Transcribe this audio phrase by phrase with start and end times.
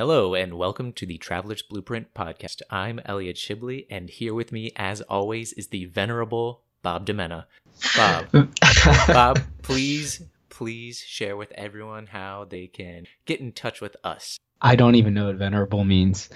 [0.00, 2.62] Hello, and welcome to the Traveler's Blueprint podcast.
[2.70, 7.44] I'm Elliot Shibley, and here with me, as always, is the venerable Bob Demena.
[7.94, 8.48] Bob,
[9.06, 14.38] Bob, please, please share with everyone how they can get in touch with us.
[14.62, 16.30] I don't even know what venerable means.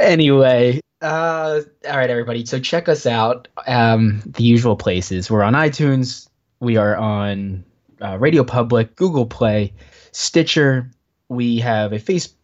[0.00, 2.46] anyway, uh, all right, everybody.
[2.46, 3.46] So check us out.
[3.66, 5.30] Um, the usual places.
[5.30, 6.30] We're on iTunes.
[6.60, 7.62] We are on
[8.00, 9.74] uh, Radio Public, Google Play,
[10.12, 10.90] Stitcher.
[11.28, 12.35] We have a Facebook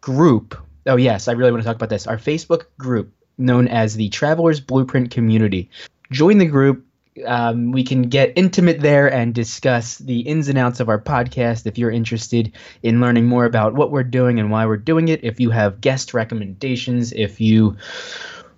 [0.00, 0.56] group.
[0.86, 2.06] Oh yes, I really want to talk about this.
[2.06, 5.70] Our Facebook group, known as the Travelers Blueprint Community.
[6.10, 6.84] Join the group.
[7.26, 11.66] Um, we can get intimate there and discuss the ins and outs of our podcast.
[11.66, 12.52] If you're interested
[12.82, 15.80] in learning more about what we're doing and why we're doing it, if you have
[15.80, 17.76] guest recommendations, if you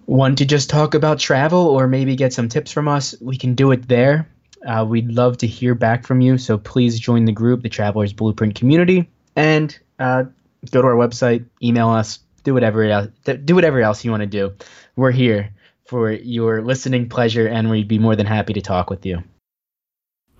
[0.06, 3.54] want to just talk about travel or maybe get some tips from us, we can
[3.54, 4.28] do it there.
[4.66, 8.12] Uh, we'd love to hear back from you, so please join the group, the Travelers
[8.12, 10.24] Blueprint Community, and uh,
[10.70, 13.08] go to our website, email us, do whatever else,
[13.44, 14.52] do whatever else you want to do.
[14.96, 15.54] We're here
[15.86, 19.22] for your listening pleasure, and we'd be more than happy to talk with you.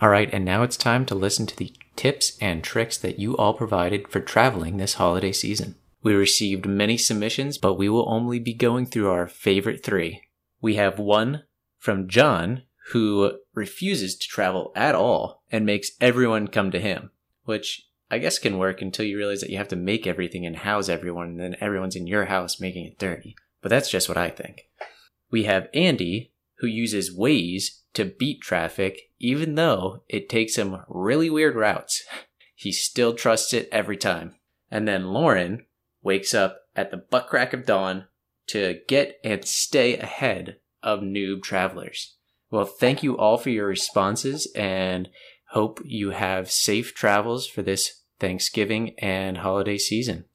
[0.00, 3.36] All right, and now it's time to listen to the tips and tricks that you
[3.36, 5.76] all provided for traveling this holiday season.
[6.02, 10.22] We received many submissions, but we will only be going through our favorite three.
[10.60, 11.44] We have one
[11.78, 17.10] from John, who refuses to travel at all and makes everyone come to him,
[17.44, 20.54] which I guess can work until you realize that you have to make everything and
[20.54, 23.34] house everyone, and then everyone's in your house making it dirty.
[23.62, 24.68] But that's just what I think.
[25.30, 31.30] We have Andy, who uses Waze to beat traffic, even though it takes him really
[31.30, 32.04] weird routes.
[32.54, 34.36] He still trusts it every time.
[34.70, 35.66] And then Lauren
[36.00, 38.04] wakes up at the butt crack of dawn
[38.50, 42.18] to get and stay ahead of noob travelers.
[42.52, 45.08] Well, thank you all for your responses and
[45.48, 50.26] hope you have safe travels for this Thanksgiving and holiday season.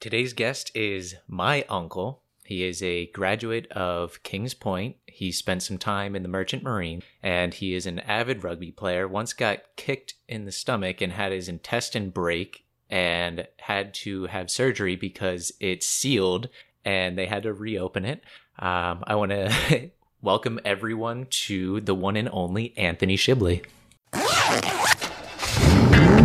[0.00, 2.22] Today's guest is my uncle.
[2.44, 4.96] He is a graduate of Kings Point.
[5.06, 9.06] He spent some time in the Merchant Marine, and he is an avid rugby player.
[9.06, 14.50] Once got kicked in the stomach and had his intestine break and had to have
[14.50, 16.48] surgery because it sealed
[16.84, 18.24] and they had to reopen it.
[18.58, 19.90] Um, I want to
[20.22, 23.64] welcome everyone to the one and only Anthony Shibley.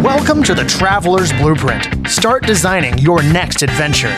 [0.04, 2.10] Welcome to the Traveler's Blueprint.
[2.10, 4.14] Start designing your next adventure.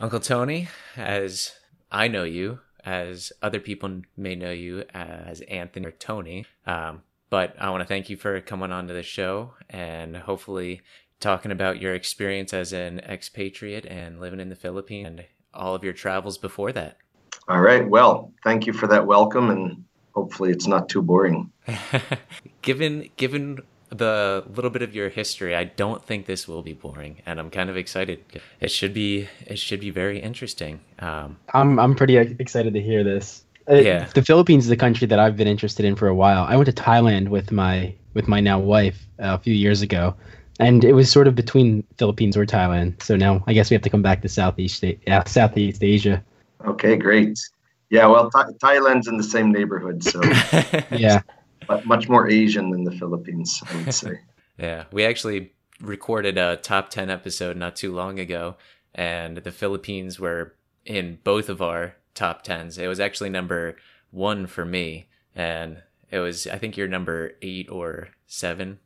[0.00, 1.52] Uncle Tony, as
[1.92, 7.54] I know you, as other people may know you as Anthony or Tony, um, but
[7.60, 10.80] I want to thank you for coming on to the show and hopefully
[11.20, 15.84] talking about your experience as an expatriate and living in the Philippines and all of
[15.84, 16.96] your travels before that.
[17.48, 17.86] All right.
[17.86, 19.84] Well, thank you for that welcome, and
[20.14, 21.50] hopefully it's not too boring.
[22.62, 23.58] given given
[23.90, 27.50] the little bit of your history, I don't think this will be boring, and I'm
[27.50, 28.20] kind of excited.
[28.60, 30.80] It should be it should be very interesting.
[31.00, 33.44] Um, I'm I'm pretty excited to hear this.
[33.68, 34.04] Uh, Yeah.
[34.14, 36.44] the Philippines is a country that I've been interested in for a while.
[36.48, 40.14] I went to Thailand with my with my now wife uh, a few years ago,
[40.58, 43.02] and it was sort of between Philippines or Thailand.
[43.02, 46.22] So now I guess we have to come back to Southeast A- uh, Southeast Asia.
[46.66, 47.38] Okay, great.
[47.90, 50.20] Yeah, well, Th- Thailand's in the same neighborhood, so
[50.96, 51.22] Yeah,
[51.66, 54.12] but much more Asian than the Philippines, I would say.
[54.58, 58.56] Yeah, we actually recorded a top 10 episode not too long ago,
[58.94, 62.78] and the Philippines were in both of our top 10s.
[62.78, 63.76] It was actually number
[64.10, 65.78] one for me, and
[66.10, 68.78] it was, I think you're number eight or seven.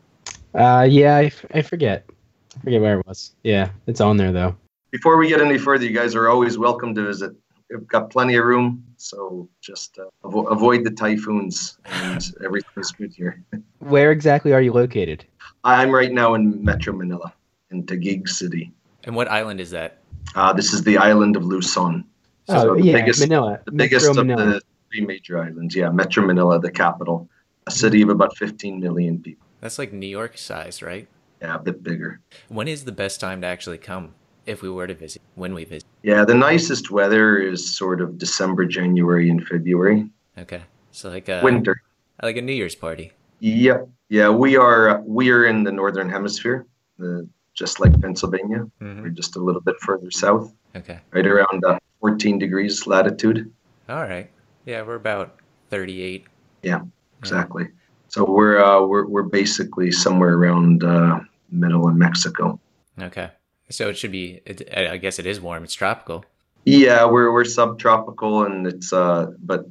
[0.55, 2.09] uh, yeah, I, f- I forget,
[2.57, 3.35] I forget where it was.
[3.43, 4.55] Yeah, it's on there though.
[4.93, 7.33] Before we get any further, you guys are always welcome to visit.
[7.75, 13.13] We've got plenty of room, so just uh, avo- avoid the typhoons, and everything's good
[13.13, 13.43] here.
[13.81, 15.25] Where exactly are you located?
[15.65, 17.35] I'm right now in Metro Manila,
[17.73, 18.73] in Taguig City.
[19.03, 19.99] And what island is that?
[20.37, 22.05] Uh, this is the island of Luzon.
[22.49, 23.59] oh, the yeah, biggest, Manila.
[23.65, 24.53] the biggest Metro of Manila.
[24.55, 24.61] the
[24.93, 25.75] three major islands.
[25.75, 27.29] Yeah, Metro Manila, the capital,
[27.67, 29.45] a city of about 15 million people.
[29.61, 31.09] That's like New York size, right?
[31.43, 32.21] Yeah, a bit bigger.
[32.49, 34.15] When is the best time to actually come
[34.47, 35.23] if we were to visit?
[35.35, 35.89] When we visit?
[36.05, 40.07] Yeah, the nicest weather is sort of December, January, and February.
[40.37, 40.61] Okay.
[40.91, 41.81] So like a, Winter.
[42.23, 43.13] like a New Year's party.
[43.41, 43.89] Yep.
[44.11, 46.67] Yeah, we are we are in the northern hemisphere,
[46.99, 48.69] the, just like Pennsylvania.
[48.81, 51.01] hmm We're just a little bit further south, Okay.
[51.13, 53.51] right around uh, 14 degrees latitude.
[53.89, 54.31] All right.
[54.67, 55.41] Yeah, we're about
[55.71, 56.27] 38.
[56.63, 56.81] Yeah,
[57.19, 57.69] Exactly.
[58.09, 61.21] So we're uh, we're we're basically somewhere around uh,
[61.51, 62.61] middle of Mexico.
[63.01, 63.31] Okay.
[63.71, 65.65] So it should be, it, I guess it is warm.
[65.65, 66.25] It's tropical.
[66.65, 69.67] Yeah, we're we're subtropical, and it's uh, but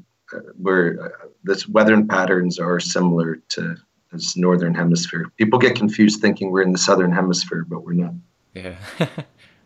[0.57, 3.75] where uh, this weather patterns are similar to
[4.11, 5.25] this northern hemisphere.
[5.37, 8.13] People get confused thinking we're in the southern hemisphere, but we're not.
[8.53, 8.75] Yeah.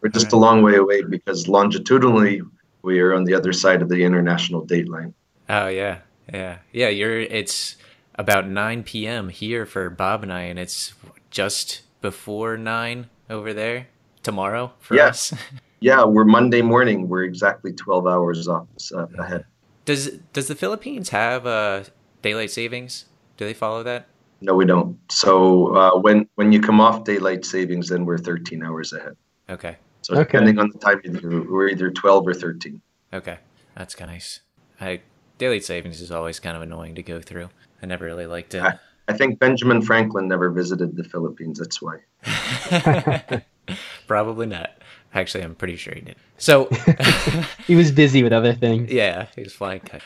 [0.01, 2.41] we're just a long way away because longitudinally
[2.81, 5.13] we are on the other side of the international date line.
[5.49, 5.99] Oh yeah,
[6.33, 6.89] yeah, yeah.
[6.89, 7.19] You're.
[7.19, 7.75] It's
[8.15, 9.29] about 9 p.m.
[9.29, 10.93] here for Bob and I, and it's
[11.29, 13.87] just before nine over there
[14.23, 15.07] tomorrow for yeah.
[15.07, 15.33] us.
[15.79, 17.07] yeah, we're Monday morning.
[17.07, 19.45] We're exactly 12 hours off uh, ahead.
[19.85, 21.83] Does Does the Philippines have uh,
[22.21, 23.05] daylight savings?
[23.37, 24.07] Do they follow that?
[24.41, 24.97] No, we don't.
[25.11, 29.15] So uh, when when you come off daylight savings, then we're 13 hours ahead.
[29.49, 29.77] Okay.
[30.01, 30.23] So okay.
[30.23, 31.01] depending on the time,
[31.49, 32.81] we're either 12 or 13.
[33.13, 33.39] Okay,
[33.75, 34.41] that's nice.
[34.79, 35.01] I
[35.37, 37.49] daylight savings is always kind of annoying to go through.
[37.81, 38.63] I never really liked it.
[38.63, 41.59] I, I think Benjamin Franklin never visited the Philippines.
[41.59, 41.97] That's why.
[44.07, 44.71] Probably not.
[45.13, 46.15] Actually, I'm pretty sure he did.
[46.37, 46.69] So
[47.67, 48.91] he was busy with other things.
[48.91, 50.01] Yeah, he was flying kite.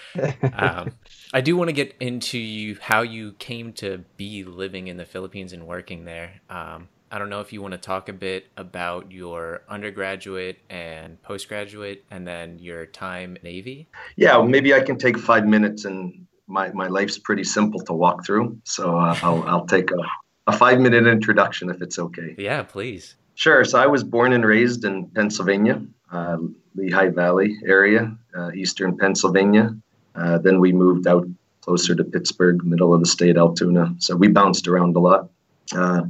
[0.54, 0.94] Um,
[1.34, 5.06] I do want to get into you how you came to be living in the
[5.06, 6.42] Philippines and working there.
[6.50, 11.22] Um, I don't know if you want to talk a bit about your undergraduate and
[11.22, 13.90] postgraduate, and then your time Navy.
[14.16, 18.26] Yeah, maybe I can take five minutes, and my, my life's pretty simple to walk
[18.26, 18.60] through.
[18.64, 20.02] So uh, I'll I'll take a,
[20.48, 22.34] a five minute introduction if it's okay.
[22.38, 23.16] Yeah, please.
[23.36, 23.64] Sure.
[23.64, 25.82] So I was born and raised in Pennsylvania,
[26.12, 26.38] uh,
[26.76, 29.76] Lehigh Valley area, uh, eastern Pennsylvania.
[30.16, 31.26] Uh, then we moved out
[31.62, 33.96] closer to Pittsburgh, middle of the state, Altoona.
[34.00, 35.30] So we bounced around a lot.
[35.74, 36.04] Uh,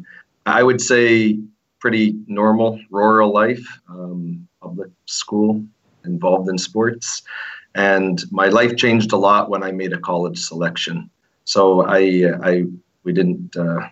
[0.46, 1.40] I would say
[1.80, 5.64] pretty normal rural life, um, public school,
[6.06, 7.22] involved in sports.
[7.76, 11.10] And my life changed a lot when I made a college selection.
[11.46, 12.64] So I, I
[13.04, 13.88] we didn't uh,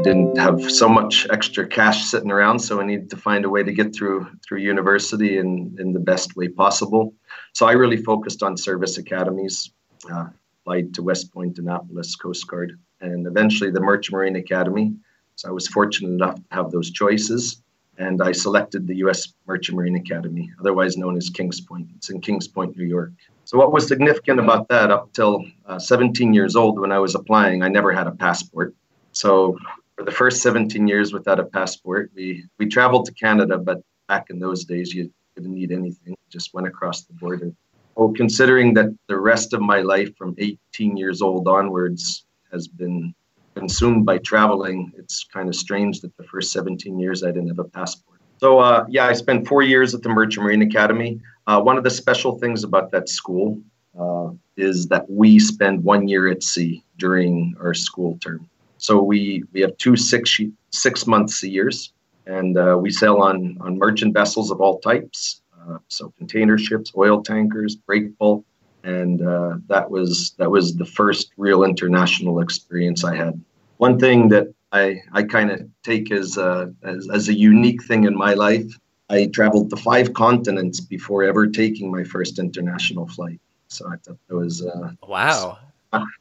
[0.00, 3.50] I didn't have so much extra cash sitting around, so I needed to find a
[3.50, 7.12] way to get through through university in in the best way possible.
[7.52, 9.72] So I really focused on service academies,
[10.10, 10.28] uh,
[10.62, 14.94] applied to West Point, Annapolis, Coast Guard, and eventually the Merchant Marine Academy.
[15.36, 17.60] So I was fortunate enough to have those choices,
[17.98, 19.34] and I selected the U.S.
[19.46, 21.88] Merchant Marine Academy, otherwise known as Kings Point.
[21.96, 23.12] It's in Kings Point, New York.
[23.44, 27.14] So what was significant about that up till uh, 17 years old when I was
[27.14, 28.74] applying, I never had a passport.
[29.12, 29.58] So
[30.00, 32.10] for the first 17 years without a passport.
[32.14, 36.16] We we traveled to Canada, but back in those days you didn't need anything.
[36.30, 37.52] Just went across the border.
[37.98, 43.14] Oh, considering that the rest of my life from 18 years old onwards has been
[43.54, 47.58] consumed by traveling, it's kind of strange that the first 17 years I didn't have
[47.58, 48.20] a passport.
[48.38, 51.20] So uh, yeah, I spent four years at the Merchant Marine Academy.
[51.46, 53.60] Uh, one of the special things about that school
[54.00, 58.49] uh, is that we spend one year at sea during our school term.
[58.80, 60.40] So we we have two six
[60.70, 61.92] six months a years,
[62.26, 65.42] and uh, we sail on on merchant vessels of all types.
[65.60, 68.44] Uh, so container ships, oil tankers, break bulk,
[68.82, 73.42] and uh, that was that was the first real international experience I had.
[73.76, 78.04] One thing that I I kind of take as, a, as as a unique thing
[78.04, 78.70] in my life.
[79.10, 83.40] I traveled to five continents before ever taking my first international flight.
[83.66, 85.58] So I thought that was uh, wow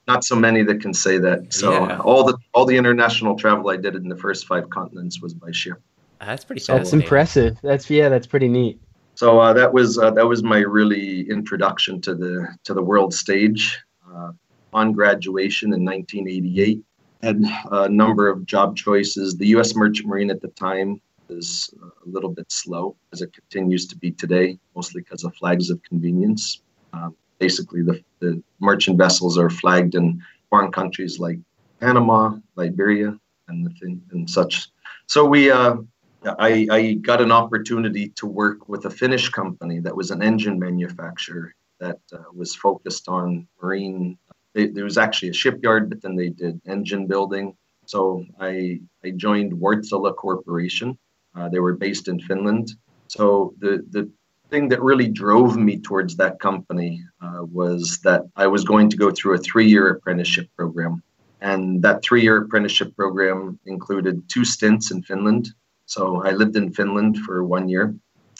[0.08, 1.54] not so many that can say that.
[1.54, 2.00] So yeah.
[2.00, 5.52] all the all the international travel I did in the first five continents was by
[5.52, 5.82] ship.
[6.20, 6.64] That's pretty.
[6.68, 7.58] That's impressive.
[7.62, 8.80] That's yeah, that's pretty neat.
[9.16, 13.14] So uh, that was uh, that was my really introduction to the to the world
[13.14, 13.80] stage.
[14.10, 14.32] Uh,
[14.72, 16.84] on graduation in 1988,
[17.24, 19.36] had a number of job choices.
[19.36, 19.76] The U.S.
[19.76, 24.12] Merchant Marine at the time was a little bit slow, as it continues to be
[24.12, 26.62] today, mostly because of flags of convenience.
[26.94, 31.40] Um, basically the, the merchant vessels are flagged in foreign countries like
[31.80, 34.70] Panama, Liberia, and thing, and such.
[35.08, 35.78] So we, uh,
[36.26, 40.60] I, I got an opportunity to work with a Finnish company that was an engine
[40.60, 44.18] manufacturer that uh, was focused on marine.
[44.54, 47.56] It, there was actually a shipyard, but then they did engine building.
[47.86, 50.98] So I I joined Wärtsilä Corporation.
[51.36, 52.76] Uh, they were based in Finland.
[53.08, 54.12] So the the
[54.50, 58.98] thing that really drove me towards that company uh, was that I was going to
[58.98, 61.04] go through a three year apprenticeship program.
[61.42, 65.50] And that three year apprenticeship program included two stints in Finland.
[65.86, 67.96] So I lived in Finland for one year,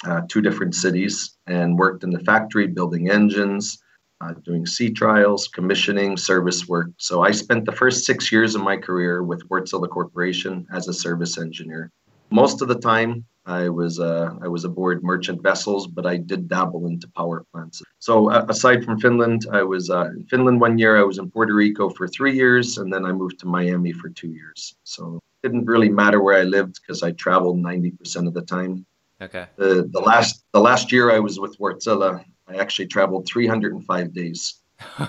[0.06, 3.82] uh, two different cities, and worked in the factory building engines,
[4.22, 6.90] uh, doing sea trials, commissioning, service work.
[6.98, 10.94] So I spent the first six years of my career with Wärtsilä Corporation as a
[10.94, 11.92] service engineer.
[12.30, 16.48] Most of the time, I was uh, I was aboard merchant vessels, but I did
[16.48, 17.82] dabble into power plants.
[17.98, 20.98] So uh, aside from Finland, I was uh, in Finland one year.
[20.98, 24.10] I was in Puerto Rico for three years, and then I moved to Miami for
[24.10, 24.76] two years.
[24.84, 28.44] So it didn't really matter where I lived because I traveled ninety percent of the
[28.44, 28.86] time.
[29.20, 29.48] Okay.
[29.56, 33.74] The the last the last year I was with Wärtsilä, I actually traveled three hundred
[33.74, 34.62] and five days.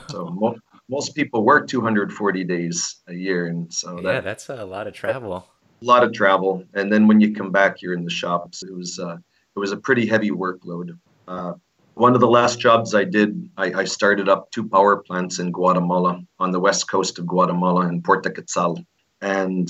[0.08, 4.64] so mo- most people work 240 days a year, and so yeah, that, that's a
[4.64, 5.46] lot of travel.
[5.80, 6.64] A lot of travel.
[6.74, 8.62] And then when you come back, you're in the shops.
[8.62, 10.98] It was uh, it was a pretty heavy workload.
[11.26, 11.54] Uh,
[11.94, 15.52] one of the last jobs I did, I, I started up two power plants in
[15.52, 18.82] Guatemala on the west coast of Guatemala in Puerto Quetzal,
[19.20, 19.68] and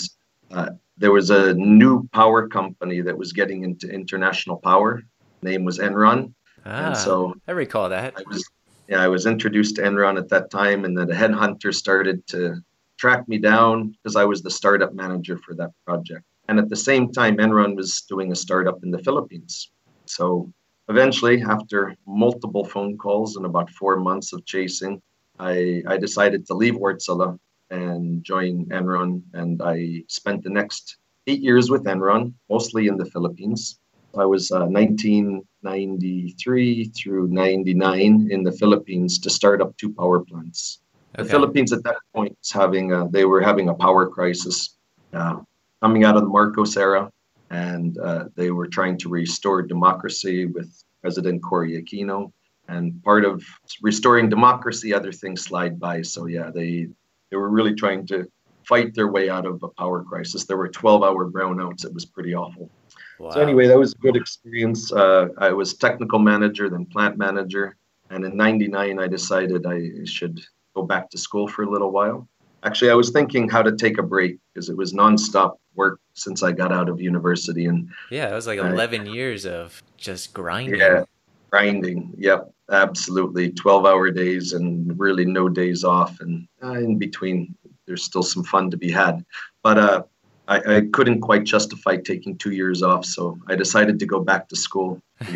[0.50, 5.02] uh, there was a new power company that was getting into international power.
[5.42, 6.34] Name was Enron,
[6.66, 8.14] Ah, and so I recall that.
[8.16, 8.48] I was
[8.88, 12.62] yeah I was introduced to Enron at that time, and then a headhunter started to
[13.00, 16.22] track me down because I was the startup manager for that project.
[16.48, 19.70] And at the same time, Enron was doing a startup in the Philippines.
[20.04, 20.52] So
[20.88, 25.00] eventually, after multiple phone calls and about four months of chasing,
[25.38, 27.38] I, I decided to leave Wärtsilä
[27.70, 29.22] and join Enron.
[29.32, 33.80] And I spent the next eight years with Enron, mostly in the Philippines.
[34.18, 40.80] I was uh, 1993 through 99 in the Philippines to start up two power plants.
[41.14, 41.30] The Okay.
[41.30, 44.76] Philippines at that point was having a, they were having a power crisis
[45.12, 45.40] uh,
[45.82, 47.10] coming out of the Marcos era,
[47.50, 52.32] and uh, they were trying to restore democracy with President Cory Aquino.
[52.68, 53.42] And part of
[53.82, 56.02] restoring democracy, other things slide by.
[56.02, 56.86] So yeah, they
[57.30, 58.30] they were really trying to
[58.62, 60.44] fight their way out of a power crisis.
[60.44, 61.84] There were 12-hour brownouts.
[61.84, 62.70] It was pretty awful.
[63.18, 63.30] Wow.
[63.30, 64.92] So anyway, that was a good experience.
[64.92, 67.76] Uh, I was technical manager, then plant manager,
[68.10, 70.40] and in '99 I decided I should
[70.74, 72.28] go back to school for a little while.
[72.62, 76.42] Actually, I was thinking how to take a break because it was nonstop work since
[76.42, 80.34] I got out of university and yeah, it was like I- 11 years of just
[80.34, 80.78] grinding.
[80.80, 81.04] yeah,
[81.50, 82.12] grinding.
[82.18, 83.52] Yep, absolutely.
[83.52, 87.54] 12-hour days and really no days off, and uh, in between
[87.86, 89.24] there's still some fun to be had.
[89.62, 90.02] But uh,
[90.46, 94.48] I, I couldn't quite justify taking two years off, so I decided to go back
[94.48, 95.00] to school.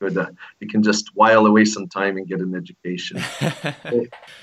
[0.00, 0.16] Good.
[0.16, 0.26] Uh,
[0.60, 3.20] you can just while away some time and get an education.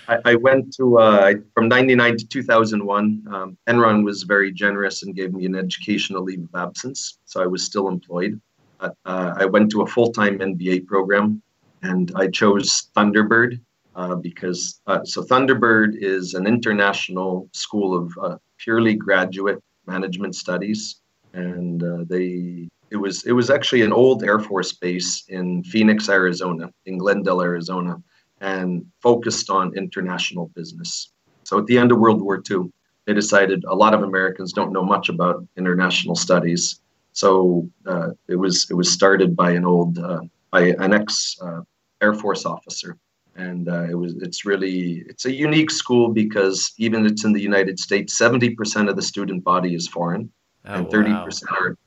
[0.09, 3.25] I, I went to uh, from '99 to 2001.
[3.31, 7.45] Um, Enron was very generous and gave me an educational leave of absence, so I
[7.45, 8.41] was still employed.
[8.81, 11.41] Uh, uh, I went to a full-time MBA program,
[11.83, 13.59] and I chose Thunderbird
[13.95, 21.01] uh, because uh, so Thunderbird is an international school of uh, purely graduate management studies,
[21.33, 26.09] and uh, they it was it was actually an old Air Force base in Phoenix,
[26.09, 28.01] Arizona, in Glendale, Arizona,
[28.41, 31.11] and focused on international business.
[31.43, 32.71] So at the end of World War II,
[33.05, 36.79] they decided a lot of Americans don't know much about international studies.
[37.13, 41.61] So uh, it was it was started by an old uh, by an ex uh,
[42.01, 42.97] Air Force officer,
[43.35, 47.41] and uh, it was it's really it's a unique school because even it's in the
[47.41, 50.29] United States, seventy percent of the student body is foreign,
[50.67, 51.25] Oh, and thirty wow.
[51.25, 51.77] percent are.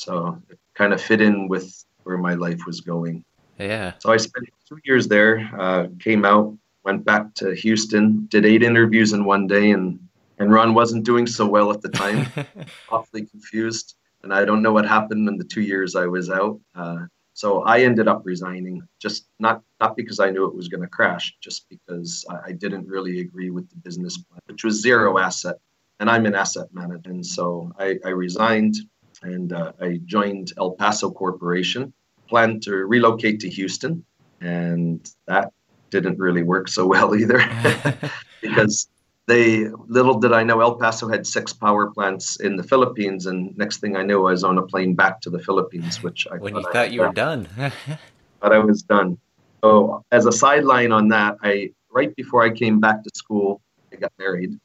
[0.00, 3.22] So it kind of fit in with where my life was going.
[3.58, 3.92] Yeah.
[3.98, 8.62] So I spent two years there, uh, came out, went back to Houston, did eight
[8.62, 10.00] interviews in one day, and
[10.40, 12.26] Enron wasn't doing so well at the time,
[12.90, 16.58] awfully confused, and I don't know what happened in the two years I was out.
[16.74, 17.04] Uh,
[17.34, 20.88] so I ended up resigning, just not not because I knew it was going to
[20.88, 25.18] crash, just because I, I didn't really agree with the business plan, which was zero
[25.18, 25.56] asset,
[25.98, 28.76] and I'm an asset manager, and so I, I resigned,
[29.22, 31.92] and uh, I joined El Paso Corporation
[32.28, 34.04] planned to relocate to Houston,
[34.40, 35.52] and that
[35.90, 37.38] didn't really work so well either
[38.40, 38.88] because
[39.26, 43.56] they little did I know El Paso had six power plants in the Philippines, and
[43.56, 46.36] next thing I knew, I was on a plane back to the Philippines, which I
[46.36, 47.72] when you thought had you were done, done.
[48.40, 49.18] but I was done.
[49.62, 53.60] So as a sideline on that, I right before I came back to school,
[53.92, 54.58] I got married.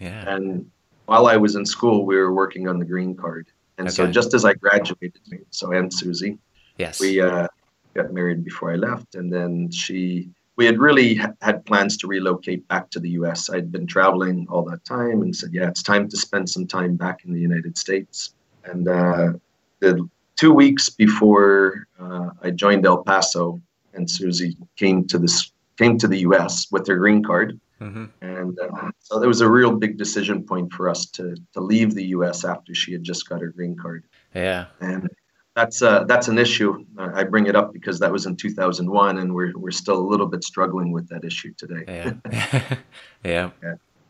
[0.00, 0.34] yeah.
[0.34, 0.70] And
[1.06, 3.48] while I was in school, we were working on the green card.
[3.86, 5.20] And so just as I graduated,
[5.50, 6.38] so and Susie,
[6.78, 7.00] Yes.
[7.00, 7.48] we uh,
[7.94, 10.28] got married before I left, and then she.
[10.56, 13.48] We had really ha- had plans to relocate back to the U.S.
[13.50, 16.96] I'd been traveling all that time, and said, "Yeah, it's time to spend some time
[16.96, 18.34] back in the United States."
[18.64, 19.32] And uh,
[19.80, 23.60] the two weeks before uh, I joined El Paso,
[23.94, 26.66] and Susie came to this came to the U.S.
[26.70, 27.58] with her green card,
[27.88, 31.60] hmm and uh, so there was a real big decision point for us to to
[31.60, 32.44] leave the U.S.
[32.44, 34.66] after she had just got her green card Yeah.
[34.80, 35.08] and
[35.54, 36.84] that's uh, that's an issue.
[36.98, 40.08] Uh, I bring it up because that was in 2001, and we're we're still a
[40.12, 41.84] little bit struggling with that issue today.
[41.86, 42.76] Yeah.
[43.24, 43.50] yeah.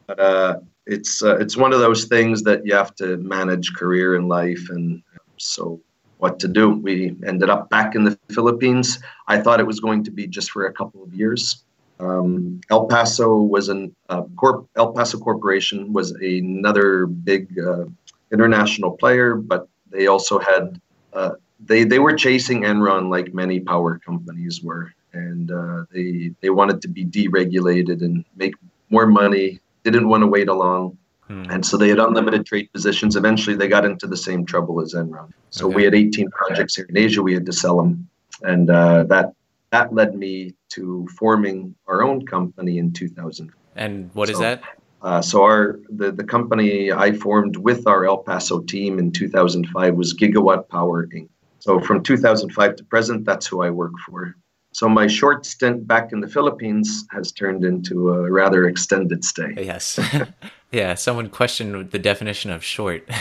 [0.06, 4.14] But uh, it's uh, it's one of those things that you have to manage career
[4.14, 5.02] and life, and
[5.36, 5.80] so
[6.18, 6.70] what to do.
[6.70, 9.00] We ended up back in the Philippines.
[9.26, 11.64] I thought it was going to be just for a couple of years.
[12.02, 14.66] Um, El Paso was an uh, corp.
[14.76, 17.84] El Paso Corporation was another big uh,
[18.32, 20.80] international player, but they also had
[21.12, 21.32] uh,
[21.64, 26.82] they they were chasing Enron like many power companies were, and uh, they they wanted
[26.82, 28.54] to be deregulated and make
[28.90, 29.60] more money.
[29.84, 30.96] Didn't want to wait along,
[31.28, 31.44] Hmm.
[31.50, 33.14] and so they had unlimited trade positions.
[33.16, 35.30] Eventually, they got into the same trouble as Enron.
[35.50, 35.76] So Okay.
[35.76, 37.22] we had 18 projects here in Asia.
[37.22, 38.08] We had to sell them,
[38.42, 39.34] and uh, that
[39.72, 43.50] that led me to forming our own company in 2000.
[43.74, 44.62] And what is So- that?
[45.00, 49.96] Uh, so our the, the company I formed with our El Paso team in 2005
[49.96, 51.28] was Gigawatt Power Inc.
[51.58, 54.36] So from 2005 to present, that's who I work for.
[54.72, 59.54] So my short stint back in the Philippines has turned into a rather extended stay.
[59.56, 59.98] Yes.
[60.72, 63.08] yeah, someone questioned the definition of short.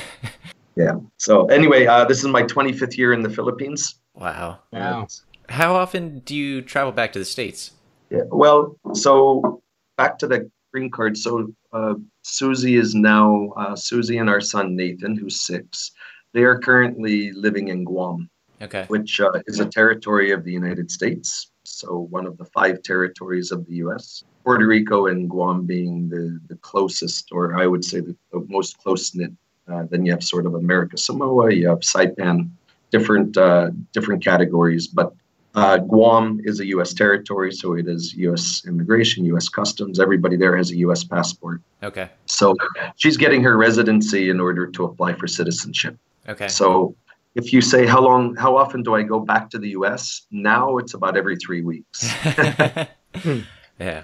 [0.77, 0.93] Yeah.
[1.17, 3.95] So anyway, uh, this is my 25th year in the Philippines.
[4.15, 4.59] wow.
[4.71, 5.07] Wow.
[5.51, 7.71] How often do you travel back to the States?
[8.09, 8.23] Yeah.
[8.27, 9.61] Well, so
[9.97, 11.17] back to the green card.
[11.17, 15.91] So uh, Susie is now uh, Susie and our son Nathan, who's six.
[16.33, 18.29] They are currently living in Guam.
[18.61, 18.85] Okay.
[18.89, 21.49] which uh, is a territory of the United States.
[21.63, 24.23] So one of the five territories of the U.S.
[24.43, 28.77] Puerto Rico and Guam being the, the closest, or I would say the, the most
[28.77, 29.31] close knit.
[29.67, 32.51] Uh, then you have sort of America Samoa, you have Saipan,
[32.91, 34.87] different uh, different categories.
[34.87, 35.13] But
[35.53, 36.93] uh, Guam is a U.S.
[36.93, 38.63] territory, so it is U.S.
[38.65, 39.49] immigration, U.S.
[39.49, 39.99] customs.
[39.99, 41.03] Everybody there has a U.S.
[41.03, 41.61] passport.
[41.83, 42.09] Okay.
[42.25, 42.55] So
[42.95, 45.97] she's getting her residency in order to apply for citizenship.
[46.29, 46.47] Okay.
[46.47, 46.95] So
[47.35, 50.25] if you say how long, how often do I go back to the U.S.?
[50.31, 52.09] Now it's about every three weeks.
[53.79, 54.03] yeah.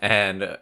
[0.00, 0.56] And uh,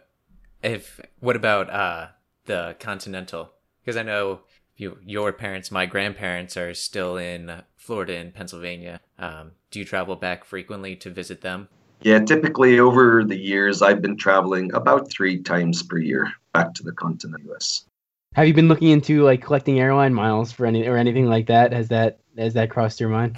[0.63, 2.07] if what about uh
[2.45, 3.51] the continental?
[3.83, 4.41] Because I know
[4.75, 8.99] you, your parents, my grandparents are still in Florida and Pennsylvania.
[9.19, 11.69] Um, do you travel back frequently to visit them?
[12.03, 16.83] yeah, typically over the years, I've been traveling about three times per year back to
[16.83, 17.85] the continent U.S.
[18.35, 21.71] Have you been looking into like collecting airline miles for any or anything like that?
[21.71, 23.37] Has that has that crossed your mind?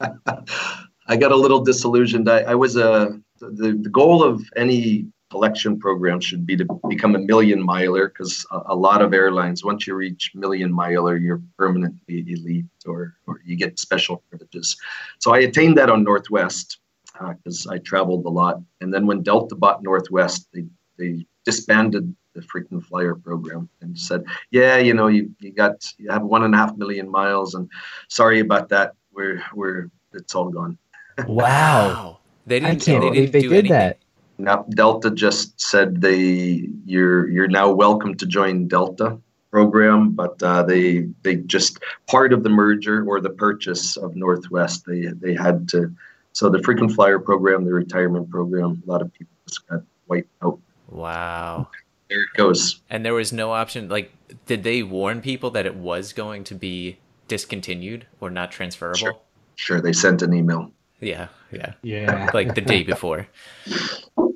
[0.00, 2.28] I got a little disillusioned.
[2.28, 7.14] I, I was a the, the goal of any collection program should be to become
[7.16, 11.42] a million miler because a, a lot of airlines, once you reach million miler, you're
[11.56, 14.76] permanently elite or, or you get special privileges.
[15.20, 16.78] So I attained that on Northwest
[17.18, 18.60] uh, because I traveled a lot.
[18.82, 20.66] And then when Delta bought Northwest, they,
[20.98, 26.10] they disbanded the frequent flyer program and said, yeah, you know, you, you got you
[26.10, 27.70] have one and a half million miles and
[28.08, 28.92] sorry about that.
[29.12, 30.76] We're we're it's all gone.
[31.26, 32.18] Wow.
[32.46, 32.80] They didn't.
[32.82, 33.72] can't they believe didn't they do did anything.
[33.72, 33.98] that.
[34.42, 39.18] Now Delta just said they you're you're now welcome to join Delta
[39.50, 41.78] program, but uh, they they just
[42.08, 45.94] part of the merger or the purchase of Northwest they they had to
[46.32, 50.30] so the frequent flyer program, the retirement program, a lot of people just got wiped
[50.42, 50.58] out.
[50.88, 51.68] Wow.
[52.08, 52.80] There it goes.
[52.90, 53.88] And there was no option.
[53.88, 54.12] Like,
[54.46, 58.98] did they warn people that it was going to be discontinued or not transferable?
[58.98, 59.14] Sure.
[59.56, 60.72] Sure, they sent an email.
[61.00, 61.28] Yeah.
[61.50, 61.74] Yeah.
[61.82, 62.30] Yeah.
[62.32, 63.28] Like the day before.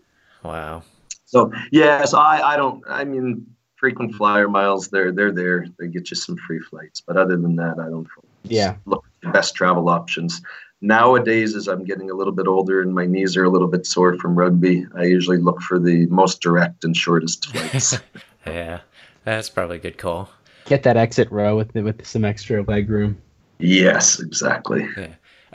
[0.47, 0.83] Wow.
[1.25, 2.83] So yes, I I don't.
[2.89, 5.67] I mean, frequent flyer miles they're they're there.
[5.79, 8.07] They get you some free flights, but other than that, I don't.
[8.45, 8.77] Yeah.
[8.87, 10.41] Look at the best travel options.
[10.83, 13.87] Nowadays, as I'm getting a little bit older and my knees are a little bit
[13.87, 17.99] sore from rugby, I usually look for the most direct and shortest flights.
[18.47, 18.81] Yeah.
[19.25, 20.31] That's probably a good call.
[20.67, 23.21] Get that exit row with the, with some extra leg room.
[23.59, 24.87] yes, exactly.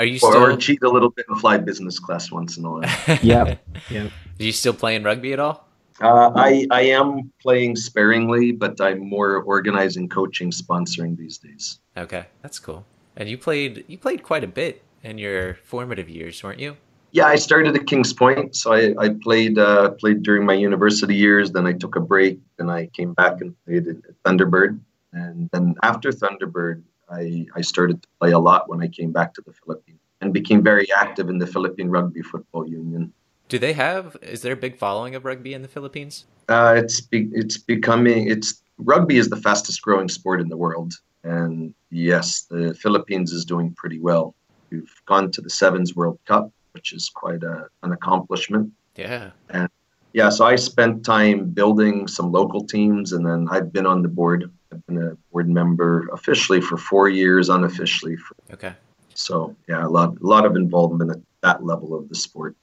[0.02, 0.44] Are you Or, still?
[0.44, 2.90] or cheat a little bit and fly business class once in a while.
[3.22, 3.60] Yep.
[3.92, 4.12] Yep.
[4.40, 5.68] Are you still playing rugby at all?
[6.02, 11.78] Uh, I I am playing sparingly, but I'm more organizing, coaching, sponsoring these days.
[11.96, 12.84] Okay, that's cool.
[13.16, 13.86] And you played.
[13.88, 16.78] You played quite a bit in your formative years, weren't you?
[17.12, 21.14] Yeah, I started at Kings Point, so I, I played uh, played during my university
[21.14, 21.52] years.
[21.52, 22.40] Then I took a break.
[22.58, 24.80] Then I came back and played at Thunderbird.
[25.14, 29.34] And then after Thunderbird, I, I started to play a lot when I came back
[29.36, 33.12] to the Philippines and became very active in the Philippine Rugby Football Union.
[33.50, 34.16] Do they have?
[34.22, 36.26] Is there a big following of rugby in the Philippines?
[36.48, 40.94] Uh, it's be, it's becoming it's rugby is the fastest growing sport in the world,
[41.24, 44.36] and yes, the Philippines is doing pretty well.
[44.70, 48.72] We've gone to the Sevens World Cup, which is quite a, an accomplishment.
[48.96, 49.32] Yeah.
[49.50, 49.68] And
[50.14, 54.08] yeah, so I spent time building some local teams, and then I've been on the
[54.08, 54.50] board.
[54.72, 58.16] I've been a board member officially for four years, unofficially.
[58.16, 58.74] For, Okay.
[59.14, 62.56] so yeah, a lot, a lot of involvement at that level of the sport.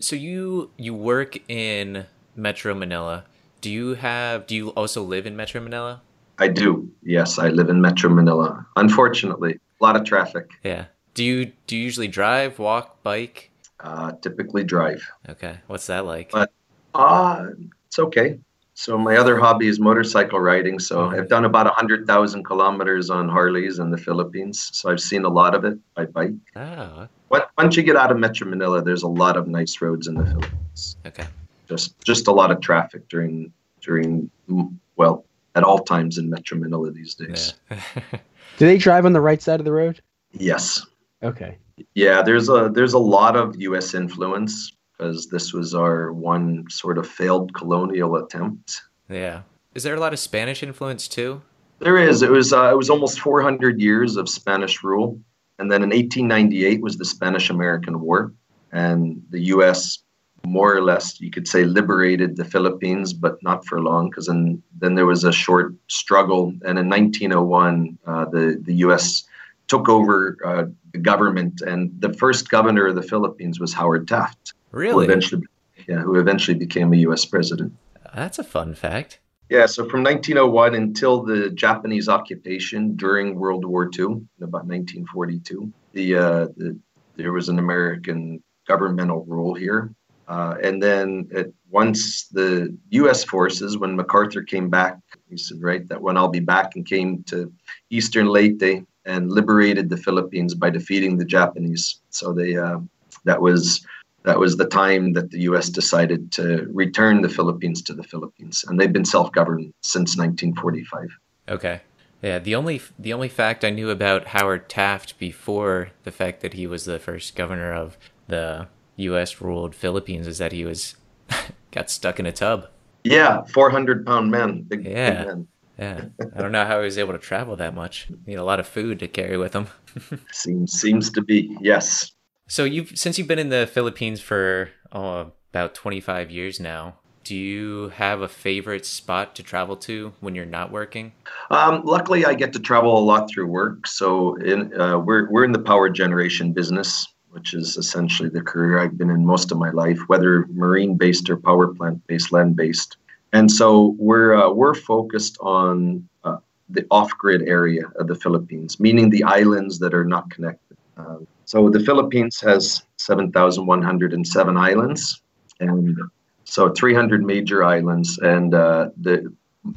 [0.00, 2.04] So you you work in
[2.36, 3.24] Metro Manila.
[3.62, 4.46] Do you have?
[4.46, 6.02] Do you also live in Metro Manila?
[6.38, 6.90] I do.
[7.02, 8.66] Yes, I live in Metro Manila.
[8.76, 10.50] Unfortunately, a lot of traffic.
[10.62, 10.84] Yeah.
[11.14, 13.50] Do you do you usually drive, walk, bike?
[13.80, 15.02] Uh, typically drive.
[15.28, 15.58] Okay.
[15.66, 16.30] What's that like?
[16.30, 16.52] But-
[16.94, 17.48] Uh,
[17.86, 18.38] it's okay.
[18.78, 20.78] So my other hobby is motorcycle riding.
[20.78, 24.68] So I've done about 100,000 kilometers on Harleys in the Philippines.
[24.74, 26.34] So I've seen a lot of it by bike.
[26.54, 30.08] Oh, What- Once you get out of Metro Manila, there's a lot of nice roads
[30.08, 30.96] in the Philippines.
[31.06, 31.24] Okay.
[31.68, 36.58] Just just a lot of traffic during during mm, well at all times in Metro
[36.58, 37.54] Manila these days.
[37.70, 37.80] Yeah.
[38.58, 40.02] Do they drive on the right side of the road?
[40.32, 40.84] Yes.
[41.22, 41.56] Okay.
[41.94, 43.94] Yeah, there's a there's a lot of U.S.
[43.94, 48.82] influence because this was our one sort of failed colonial attempt.
[49.08, 49.42] yeah.
[49.74, 51.42] Is there a lot of Spanish influence too?
[51.80, 52.22] There is.
[52.22, 55.20] It was uh, it was almost 400 years of Spanish rule,
[55.58, 58.32] and then in 1898 was the Spanish-American War,
[58.72, 59.98] and the U.S.
[60.46, 64.62] more or less you could say liberated the Philippines, but not for long because then
[64.78, 69.24] then there was a short struggle, and in 1901 uh, the the U.S.
[69.68, 74.54] took over uh, the government, and the first governor of the Philippines was Howard Taft,
[74.70, 75.42] who eventually
[75.88, 77.24] yeah who eventually became a U.S.
[77.24, 77.72] president.
[78.14, 79.20] That's a fun fact.
[79.48, 85.72] Yeah, so from 1901 until the Japanese occupation during World War II, in about 1942,
[85.92, 86.76] the, uh, the
[87.14, 89.94] there was an American governmental rule here,
[90.26, 93.22] uh, and then it, once the U.S.
[93.22, 94.98] forces, when MacArthur came back,
[95.30, 97.52] he said, right, that when I'll be back, and came to
[97.90, 102.00] Eastern Leyte and liberated the Philippines by defeating the Japanese.
[102.10, 102.78] So they uh,
[103.24, 103.86] that was
[104.24, 105.70] that was the time that the U.S.
[105.70, 111.08] decided to return the Philippines to the Philippines, and they've been self-governed since 1945.
[111.48, 111.80] Okay.
[112.22, 116.54] Yeah, the only the only fact I knew about Howard Taft before the fact that
[116.54, 119.40] he was the first governor of the U.S.
[119.40, 120.96] ruled Philippines is that he was
[121.70, 122.66] got stuck in a tub.
[123.04, 125.24] Yeah, 400-pound man, big, big Yeah.
[125.24, 125.48] man.
[125.78, 128.08] Yeah, I don't know how he was able to travel that much.
[128.26, 129.66] Need a lot of food to carry with him.
[130.32, 132.12] Seems seems to be yes.
[132.48, 136.96] So you've since you've been in the Philippines for oh, about 25 years now.
[137.24, 141.12] Do you have a favorite spot to travel to when you're not working?
[141.50, 143.88] Um, luckily, I get to travel a lot through work.
[143.88, 148.78] So in, uh, we're we're in the power generation business, which is essentially the career
[148.78, 152.54] I've been in most of my life, whether marine based or power plant based, land
[152.54, 152.96] based.
[153.36, 156.38] And so we're uh, we're focused on uh,
[156.70, 160.78] the off grid area of the Philippines, meaning the islands that are not connected.
[160.96, 165.20] Uh, so the Philippines has seven thousand one hundred and seven islands,
[165.60, 165.98] and
[166.44, 169.30] so 300 major islands, and uh, the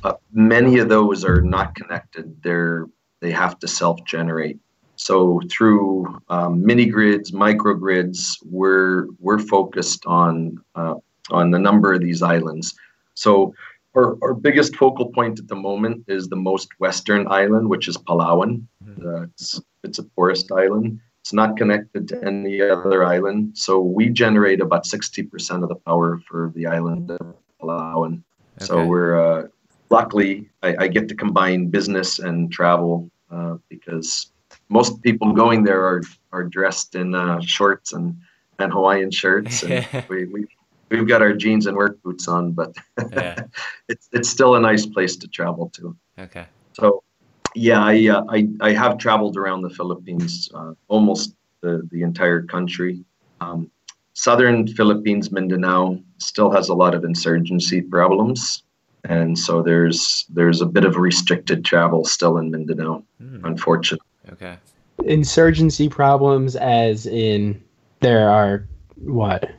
[0.06, 2.26] uh, many of those are not connected.
[2.42, 2.86] They're
[3.20, 4.58] they have to self-generate.
[4.96, 10.96] So through um, mini grids, microgrids, we're we're focused on uh,
[11.30, 12.74] on the number of these islands.
[13.20, 13.54] So
[13.96, 17.98] our, our biggest focal point at the moment is the most western island, which is
[17.98, 18.64] Palawan.
[19.04, 21.00] Uh, it's, it's a forest island.
[21.22, 23.58] It's not connected to any other island.
[23.58, 28.24] So we generate about 60% of the power for the island of Palawan.
[28.60, 29.48] So we're uh,
[29.90, 34.32] luckily I, I get to combine business and travel uh, because
[34.70, 36.02] most people going there are
[36.32, 38.18] are dressed in uh, shorts and,
[38.60, 40.46] and Hawaiian shirts, and we, we
[40.90, 42.76] we've got our jeans and work boots on, but
[43.12, 43.40] Yeah.
[43.90, 45.96] it's it's still a nice place to travel to.
[46.18, 46.46] Okay.
[46.74, 47.04] So,
[47.56, 52.44] yeah, I uh, I, I have traveled around the Philippines, uh, almost the, the entire
[52.44, 53.04] country.
[53.42, 53.70] Um,
[54.14, 58.64] Southern Philippines, Mindanao, still has a lot of insurgency problems,
[59.06, 64.06] and so there's there's a bit of restricted travel still in Mindanao, Hmm, unfortunately.
[64.34, 64.58] Okay.
[65.06, 67.64] Insurgency problems, as in
[68.02, 69.50] there are what?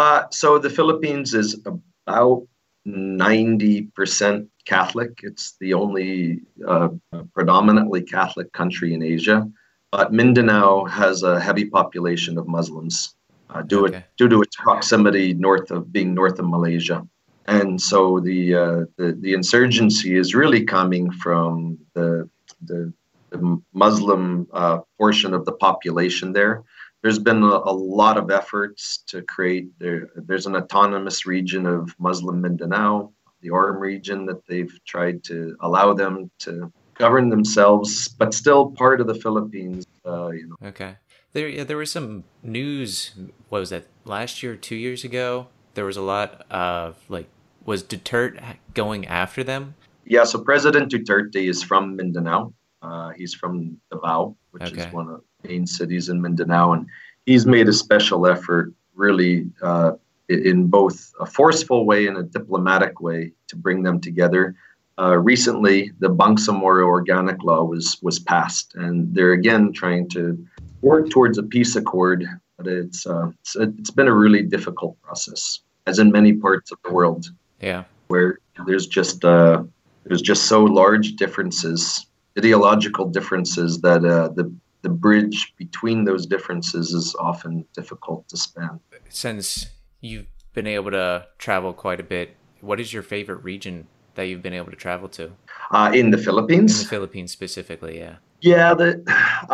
[0.00, 2.46] Uh, so the Philippines is about
[2.86, 5.10] 90% Catholic.
[5.22, 6.88] It's the only uh,
[7.34, 9.46] predominantly Catholic country in Asia.
[9.92, 13.14] But Mindanao has a heavy population of Muslims
[13.50, 13.98] uh, due, Okay.
[13.98, 17.06] it, due to its proximity north of being north of Malaysia.
[17.44, 22.26] And so the, uh, the, the insurgency is really coming from the,
[22.64, 22.90] the,
[23.32, 26.64] the Muslim uh, portion of the population there
[27.02, 31.94] there's been a, a lot of efforts to create there there's an autonomous region of
[31.98, 38.34] muslim mindanao the ARMM region that they've tried to allow them to govern themselves but
[38.34, 40.96] still part of the philippines uh, you know Okay.
[41.32, 43.12] There, yeah, there was some news.
[43.48, 43.86] What was that?
[44.04, 47.28] Last year, two years ago, there was a lot of like,
[47.64, 49.74] was Duterte going after them?
[50.04, 54.80] yeah so president duterte is from mindanao uh, he's from davao which Okay.
[54.86, 56.86] is one of main cities in mindanao and
[57.26, 59.92] he's made a special effort really uh,
[60.28, 64.54] in both a forceful way and a diplomatic way to bring them together
[64.98, 70.22] uh, recently the Bangsamoro organic law was was passed and they're again trying to
[70.82, 72.24] work towards a peace accord
[72.56, 76.78] but it's uh, it's, it's been a really difficult process as in many parts of
[76.84, 77.84] the world Yeah.
[78.08, 79.62] where there's just uh,
[80.04, 82.06] there's just so large differences,
[82.38, 88.80] ideological differences that uh, the the bridge between those differences is often difficult to span.
[89.08, 89.66] Since
[90.00, 94.42] you've been able to travel quite a bit, what is your favorite region that you've
[94.42, 95.30] been able to travel to?
[95.70, 96.82] Uh, in the In Philippines?
[96.82, 98.16] the Philippines specifically, yeah.
[98.40, 99.02] Yeah, the,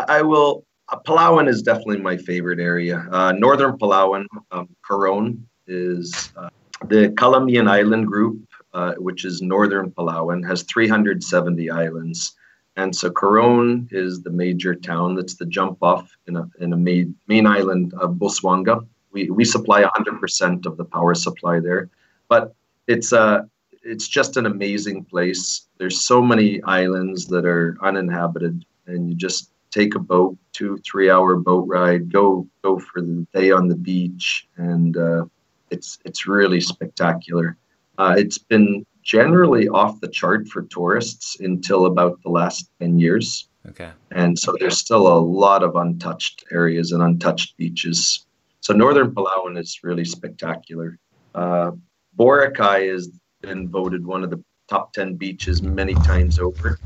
[0.09, 0.65] I will.
[0.89, 3.05] Uh, Palawan is definitely my favorite area.
[3.11, 6.49] Uh, Northern Palawan, um, Coron is uh,
[6.89, 8.39] the Calamian Island group,
[8.73, 12.37] uh, which is Northern Palawan, has 370 islands.
[12.77, 15.15] And so Coron is the major town.
[15.15, 18.87] That's the jump off in a, in a main, main island of Busuanga.
[19.13, 21.89] We, we supply 100% of the power supply there.
[22.29, 22.55] But
[22.87, 23.43] it's, uh,
[23.83, 25.67] it's just an amazing place.
[25.79, 31.11] There's so many islands that are uninhabited, and you just take a boat, two, three
[31.11, 35.25] hour boat ride, go go for the day on the beach, and uh,
[35.71, 37.57] it's it's really spectacular.
[37.99, 43.49] Uh, it's been generally off the chart for tourists until about the last 10 years.
[43.69, 43.91] Okay.
[44.11, 48.27] And so there's still a lot of untouched areas and untouched beaches.
[48.61, 50.99] So northern Palawan is really spectacular.
[51.37, 51.71] Uh,
[52.19, 53.09] Boracay has
[53.43, 56.81] been voted one of the top 10 beaches many times over.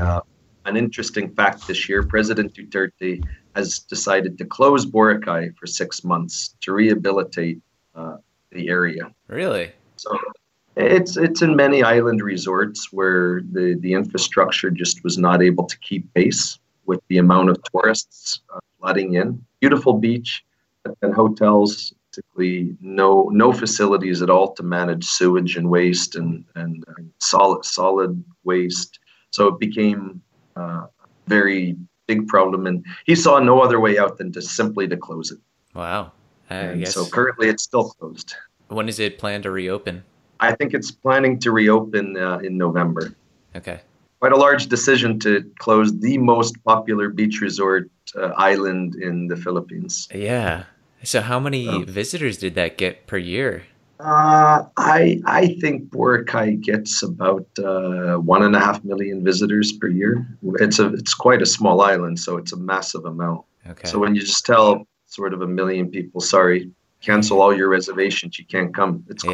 [0.00, 0.22] Uh,
[0.64, 3.22] an interesting fact this year President Duterte
[3.54, 7.60] has decided to close Boracay for six months to rehabilitate
[7.94, 8.16] uh,
[8.52, 9.12] the area.
[9.28, 9.72] Really?
[9.96, 10.18] So
[10.76, 15.78] it's it's in many island resorts where the, the infrastructure just was not able to
[15.78, 19.44] keep pace with the amount of tourists uh, flooding in.
[19.60, 20.44] Beautiful beach,
[20.84, 26.44] but then hotels basically no no facilities at all to manage sewage and waste and
[26.54, 28.98] and uh, solid solid waste.
[29.30, 30.22] So it became
[30.56, 30.88] uh, a
[31.26, 35.30] very big problem, and he saw no other way out than to simply to close
[35.32, 35.38] it.
[35.74, 36.12] Wow.
[36.48, 36.94] I And guess.
[36.94, 38.34] so currently, it's still closed.
[38.68, 40.04] when is it planned to reopen?
[40.40, 43.14] I think it's planning to reopen uh, in November.
[43.54, 43.80] Okay.
[44.20, 49.36] Quite a large decision to close the most popular beach resort uh, island in the
[49.36, 50.08] Philippines.
[50.14, 50.64] Yeah.
[51.02, 51.84] So how many Oh.
[51.86, 53.62] visitors did that get per year?
[54.00, 59.88] Uh, I I think Boracay gets about uh, one and a half million visitors per
[59.88, 60.26] year.
[60.60, 63.42] It's a it's quite a small island, so it's a massive amount.
[63.70, 63.88] Okay.
[63.88, 66.70] So when you just tell sort of a million people, sorry,
[67.00, 69.02] cancel all your reservations, you can't come.
[69.08, 69.32] It's Yeah.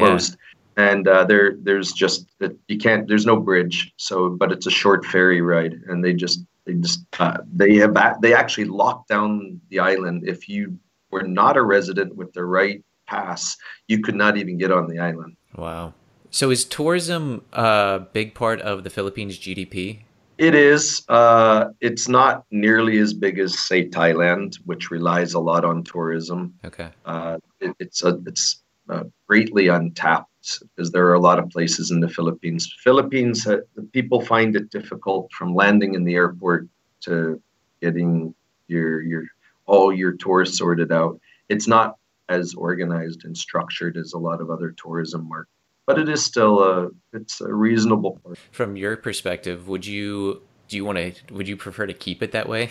[0.77, 2.31] And uh, there, there's just
[2.67, 3.07] you can't.
[3.07, 3.93] There's no bridge.
[3.97, 7.95] So, but it's a short ferry ride, and they just they just uh, they have
[8.21, 10.27] they actually locked down the island.
[10.27, 10.77] If you
[11.11, 13.55] were not a resident with the right pass,
[13.87, 15.35] you could not even get on the island.
[15.55, 15.93] wow.
[16.31, 19.99] So is tourism a big part of the Philippines GDP?
[20.39, 21.03] It is.
[21.07, 26.55] Uh, it's not nearly as big as say Thailand, which relies a lot on tourism.
[26.65, 26.89] Okay.
[27.05, 30.32] uh, it, it's a, it's uh, greatly untapped
[30.75, 32.73] because there are a lot of places in the Philippines.
[32.83, 36.67] Philippines, uh, the people find it difficult from landing in the airport
[37.01, 37.41] to
[37.81, 38.33] getting
[38.67, 39.23] your your
[39.65, 41.19] all your tours sorted out.
[41.49, 41.97] It's not
[42.29, 45.51] as organized and structured as a lot of other tourism markets,
[45.85, 48.37] but it is still a it's a reasonable part.
[48.51, 52.31] From your perspective, would you do you want to would you prefer to keep it
[52.31, 52.69] that way?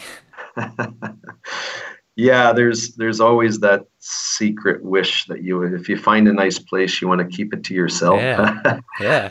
[2.16, 7.00] yeah, there's there's always that secret wish that you if you find a nice place
[7.00, 8.20] you want to keep it to yourself.
[8.20, 8.80] Yeah.
[9.00, 9.30] Yeah.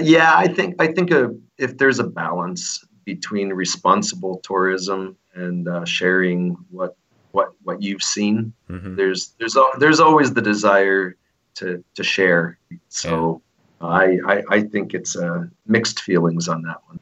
[0.00, 5.84] yeah, I think I think a, if there's a balance between responsible tourism and uh,
[5.84, 6.96] sharing what
[7.32, 11.16] what what you've seen, hmm there's there's there's always the desire
[11.54, 12.58] to to share.
[12.88, 13.42] So
[13.80, 16.99] I, I I think it's uh, mixed feelings on that one.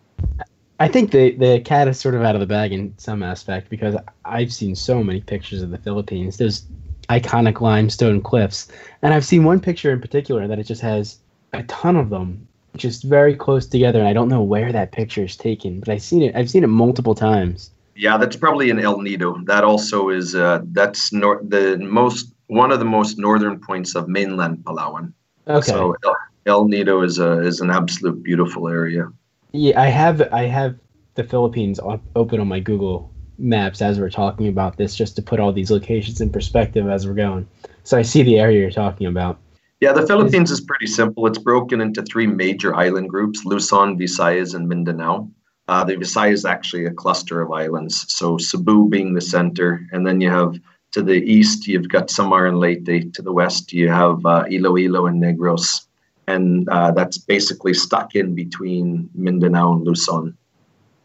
[0.80, 3.68] I think the the cat is sort of out of the bag in some aspect
[3.68, 6.36] because I've seen so many pictures of the Philippines.
[6.36, 6.64] There's
[7.08, 8.68] iconic limestone cliffs,
[9.02, 11.18] and I've seen one picture in particular that it just has
[11.52, 13.98] a ton of them, just very close together.
[13.98, 16.36] And I don't know where that picture is taken, but I've seen it.
[16.36, 17.70] I've seen it multiple times.
[17.96, 19.38] Yeah, that's probably in El Nido.
[19.46, 24.08] That also is uh, that's nor- the most one of the most northern points of
[24.08, 25.12] mainland Palawan.
[25.48, 25.66] Okay.
[25.66, 29.08] So El, El Nido is a is an absolute beautiful area.
[29.52, 30.76] Yeah, I have I have
[31.14, 35.22] the Philippines op- open on my Google Maps as we're talking about this, just to
[35.22, 37.48] put all these locations in perspective as we're going.
[37.84, 39.38] So I see the area you're talking about.
[39.80, 41.26] Yeah, the Philippines is pretty simple.
[41.26, 45.30] It's broken into three major island groups Luzon, Visayas, and Mindanao.
[45.68, 48.04] Uh, the Visayas is actually a cluster of islands.
[48.08, 49.86] So Cebu being the center.
[49.92, 50.56] And then you have
[50.92, 53.12] to the east, you've got Samar and Leyte.
[53.14, 55.86] To the west, you have uh, Iloilo and Negros.
[56.34, 60.36] And uh, that's basically stuck in between Mindanao and Luzon.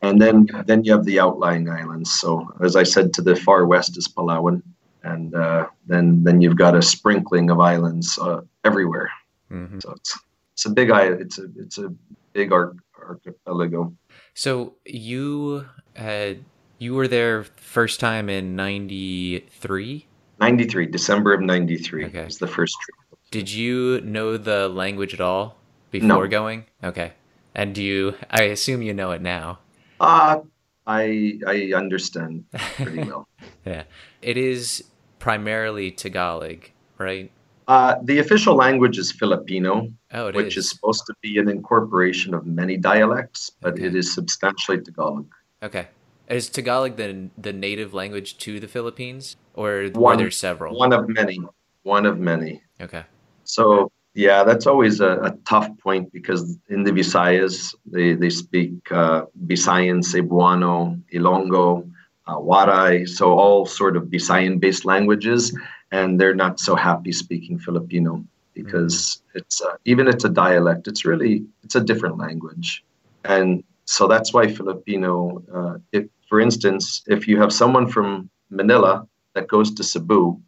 [0.01, 2.11] And then, then you have the outlying islands.
[2.21, 2.27] So,
[2.61, 4.61] as I said, to the far west is Palawan,
[5.03, 9.09] and uh, then then you've got a sprinkling of islands uh, everywhere.
[9.47, 10.11] hmm So it's
[10.53, 11.21] it's a big island.
[11.21, 11.87] It's a it's a
[12.33, 13.95] big arch- archipelago.
[14.33, 16.43] So you had
[16.83, 20.05] You were there first time in 93?
[20.39, 22.25] 93, December of 93 Okay.
[22.25, 22.97] was the first trip.
[23.33, 25.57] Did you know the language at all
[25.89, 26.27] before No.
[26.27, 26.65] going?
[26.83, 27.13] Okay.
[27.55, 29.57] And do you, I assume you know it now.
[29.99, 30.41] Uh,
[30.85, 33.27] I, I understand pretty well.
[33.65, 33.85] Yeah.
[34.21, 34.83] It is
[35.17, 36.59] primarily Tagalog,
[36.99, 37.31] right?
[37.67, 40.69] Uh, the official language is Filipino, Oh, it which is is.
[40.69, 43.85] supposed to be an incorporation of many dialects, but Okay.
[43.85, 45.25] it is substantially Tagalog.
[45.63, 45.87] Okay.
[46.29, 50.77] Is Tagalog the the native language to the Philippines, or One- there several?
[50.77, 51.39] One of many.
[51.81, 52.61] One of many.
[52.79, 53.05] Okay.
[53.43, 58.73] So yeah, that's always a, a tough point because in the Visayas they they speak
[58.91, 61.89] uh, Visayan, Cebuano, Ilongo,
[62.27, 65.57] uh, Waray, so all sort of Visayan-based languages,
[65.91, 70.87] and they're not so happy speaking Filipino because it's uh, even it's a dialect.
[70.87, 72.83] It's really it's a different language,
[73.25, 75.43] and so that's why Filipino.
[75.53, 80.39] Uh, if for instance, if you have someone from Manila that goes to Cebu,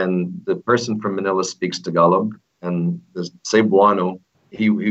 [0.00, 0.12] and
[0.46, 2.26] the person from Manila speaks Tagalog,
[2.62, 4.90] and the Cebuano, he, he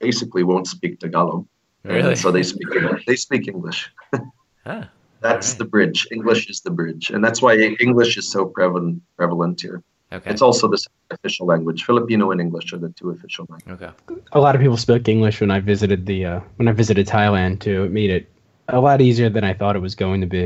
[0.00, 1.46] basically won't speak Tagalog.
[1.84, 2.14] Really?
[2.16, 2.68] So they speak
[3.06, 3.90] they speak English.
[4.64, 4.88] Ah,
[5.20, 5.58] That's Alright.
[5.58, 6.06] the bridge.
[6.12, 7.52] English is the bridge, and that's why
[7.86, 9.82] English is so prevalent prevalent here.
[10.12, 10.30] okay.
[10.30, 10.78] It's also the
[11.10, 11.82] official language.
[11.82, 13.82] Filipino and English are the two official languages.
[13.82, 14.20] Okay.
[14.38, 17.58] a lot of people spoke English when I visited the uh, when I visited Thailand
[17.66, 17.78] too.
[17.86, 18.24] It made it
[18.68, 20.44] a lot easier than I thought it was going to be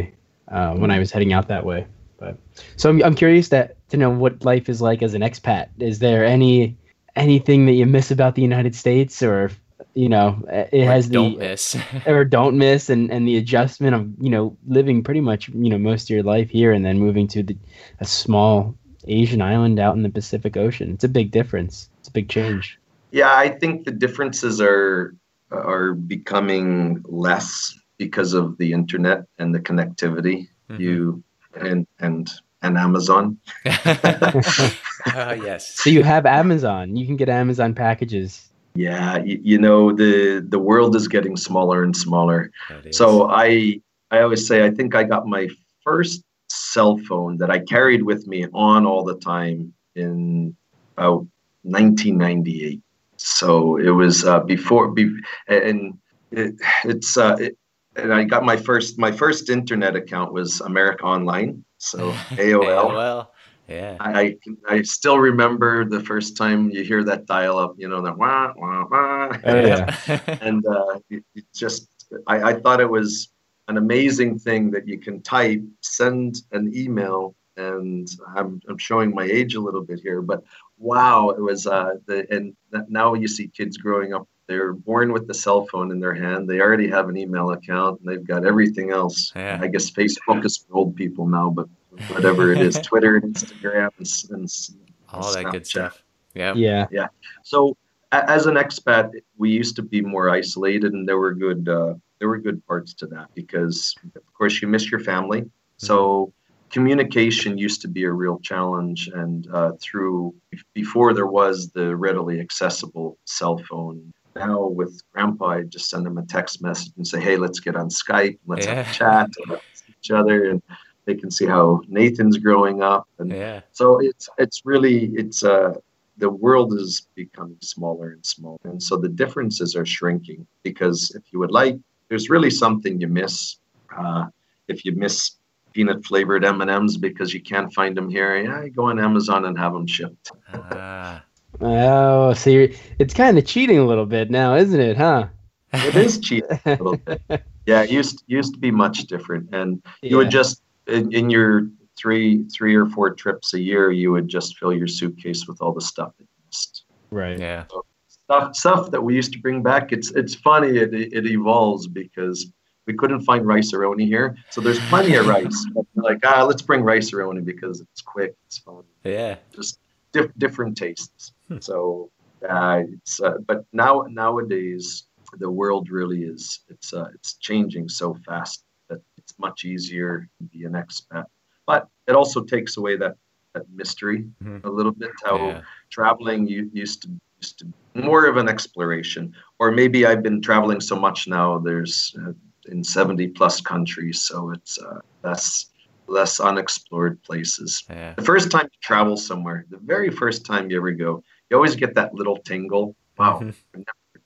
[0.48, 1.80] uh, when I was heading out that way.
[2.18, 2.38] But
[2.76, 5.68] so I'm, I'm curious that to know what life is like as an expat.
[5.78, 6.76] Is there any
[7.14, 9.50] anything that you miss about the United States, or
[9.94, 11.76] you know, it Or has don't the miss.
[12.06, 15.78] or don't miss, and and the adjustment of you know living pretty much you know
[15.78, 17.56] most of your life here and then moving to the,
[18.00, 18.74] a small
[19.08, 20.92] Asian island out in the Pacific Ocean.
[20.92, 21.88] It's a big difference.
[22.00, 22.78] It's a big change.
[23.12, 25.14] Yeah, I think the differences are
[25.50, 30.48] are becoming less because of the internet and the connectivity.
[30.70, 30.80] Mhm.
[30.80, 31.24] You
[31.56, 32.30] and and
[32.62, 33.38] and Amazon.
[35.08, 35.76] Ah, yes.
[35.76, 36.96] So you have Amazon.
[36.96, 38.48] You can get Amazon packages.
[38.74, 42.50] Yeah, you, you know the the world is getting smaller and smaller.
[42.70, 42.96] It is.
[42.96, 45.48] So I I always say I think I got my
[45.84, 50.56] first cell phone that I carried with me on all the time in
[50.96, 51.26] about
[51.62, 52.80] 1998.
[53.16, 55.10] So it was uh, before be,
[55.48, 55.98] and
[56.30, 57.56] it, it's uh, it,
[57.96, 61.64] and I got my first my first internet account was America Online.
[61.78, 62.64] So AOL.
[62.64, 63.26] AOL.
[63.68, 63.96] Yeah.
[63.98, 64.36] I,
[64.68, 68.52] I still remember the first time you hear that dial up, you know, that wah
[68.56, 69.36] wah wah.
[69.44, 69.96] Oh, yeah.
[70.40, 71.88] and uh, it, it just
[72.28, 73.32] I, I thought it was
[73.68, 79.24] an amazing thing that you can type, send an email, and I'm, I'm showing my
[79.24, 80.44] age a little bit here, but
[80.78, 84.28] wow, it was uh, the and that now you see kids growing up.
[84.48, 86.48] They're born with the cell phone in their hand.
[86.48, 89.32] They already have an email account, and they've got everything else.
[89.34, 89.58] Yeah.
[89.60, 91.66] I guess Facebook is for old people now, but
[92.12, 94.72] whatever it is, Twitter and Instagram and, and s-
[95.12, 96.04] All that good stuff.
[96.34, 96.54] Yeah.
[96.54, 96.86] Yeah.
[96.92, 97.08] Yeah.
[97.42, 97.76] So
[98.12, 102.28] as an expat, we used to be more isolated, and there were good uh, there
[102.28, 105.44] were good parts to that because, of course, you miss your family.
[105.78, 106.32] So
[106.70, 110.34] communication used to be a real challenge, and uh, through
[110.74, 114.12] before there was the readily accessible cell phone.
[114.34, 117.76] Now with Grandpa, I just send him a text message and say, "Hey, let's get
[117.76, 120.62] on Skype, let's have a chat, and let's see each other, and
[121.06, 123.60] they can see how Nathan's growing up, and Yeah.
[123.72, 125.74] so it's it's really it's uh
[126.18, 131.22] the world is becoming smaller and smaller and so the differences are shrinking because if
[131.30, 133.58] you would like there's really something you miss
[133.96, 134.24] uh,
[134.68, 135.36] if you miss
[135.76, 139.58] peanut flavored m&ms because you can't find them here yeah you go on amazon and
[139.58, 141.22] have them shipped Ah.
[141.58, 144.94] Oh, so you're, it's kind of cheating a little bit now, isn't it?
[144.94, 145.28] Huh?
[145.72, 147.20] it is cheap a little bit
[147.66, 151.68] yeah it used used to be much different and you would just in, in your
[151.98, 155.72] three three or four trips a year you would just fill your suitcase with all
[155.72, 157.38] the stuff that you missed right.
[157.38, 157.64] Yeah.
[158.08, 159.92] stuff stuff that we used to bring back.
[159.92, 160.68] It's it's funny.
[160.68, 162.52] It it evolves because
[162.86, 165.66] we couldn't find Rice-A-Roni here, so there's plenty of rice.
[165.94, 169.36] Like ah, let's bring Rice-A-Roni because it's quick, it's fun, Yeah.
[169.54, 169.78] just
[170.12, 171.32] diff- different tastes.
[171.48, 171.58] Hmm.
[171.60, 172.10] So
[172.48, 175.04] uh, it's uh, but now nowadays
[175.38, 180.44] the world really is it's uh, it's changing so fast that it's much easier to
[180.44, 181.24] be an expat.
[181.66, 183.14] But it also takes away that
[183.54, 184.64] that mystery Mhm.
[184.64, 185.10] a little bit.
[185.24, 185.60] How Yeah.
[185.90, 187.08] traveling you used to
[187.42, 187.72] used to be
[188.10, 192.32] more of an exploration or maybe i've been traveling so much now there's uh,
[192.68, 195.66] in 70 plus countries so it's uh, less
[196.08, 198.14] less unexplored places Yeah.
[198.14, 201.76] the first time you travel somewhere the very first time you ever go you always
[201.76, 203.54] get that little tingle wow Mhm.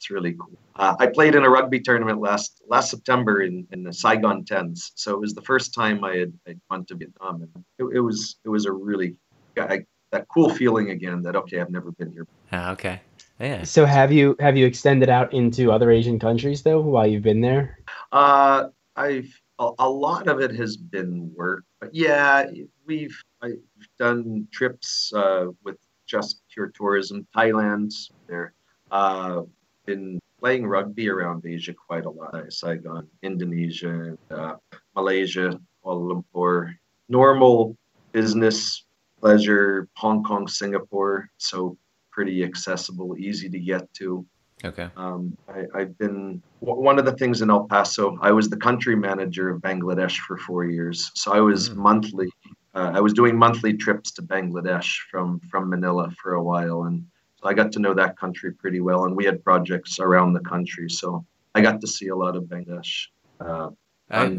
[0.00, 0.56] It's really cool.
[0.76, 4.92] Uh, I played in a rugby tournament last last September in, in the Saigon Tens,
[4.94, 8.00] so it was the first time I had I'd gone to Vietnam, and it, it
[8.00, 9.16] was it was a really
[9.58, 12.26] I, that cool feeling again that okay, I've never been here.
[12.50, 13.02] Ah, okay.
[13.38, 13.64] Yeah.
[13.64, 17.42] So have you have you extended out into other Asian countries though while you've been
[17.42, 17.78] there?
[18.12, 22.46] Uh, I've a, a lot of it has been work, but yeah,
[22.86, 23.60] we've I've
[23.98, 27.26] done trips uh, with just pure tourism.
[27.36, 27.92] Thailand,
[28.26, 28.52] there.
[28.90, 29.42] Uh,
[29.86, 32.52] been playing rugby around Asia quite a lot.
[32.52, 34.54] Saigon, Indonesia, uh,
[34.96, 36.74] Malaysia, Kuala Lumpur.
[37.08, 37.76] Normal
[38.12, 38.84] business,
[39.20, 41.28] pleasure, Hong Kong, Singapore.
[41.38, 41.76] So
[42.10, 44.26] pretty accessible, easy to get to.
[44.64, 44.88] Okay.
[44.96, 48.18] Um, I, have been one of the things in El Paso.
[48.20, 51.76] I was the country manager of Bangladesh for four years, so I was mm.
[51.76, 52.30] monthly.
[52.74, 57.06] Uh, I was doing monthly trips to Bangladesh from from Manila for a while, and
[57.40, 59.04] so I got to know that country pretty well.
[59.04, 62.44] And we had projects around the country, so I got to see a lot of
[62.44, 63.06] Bangladesh.
[63.40, 63.70] Uh,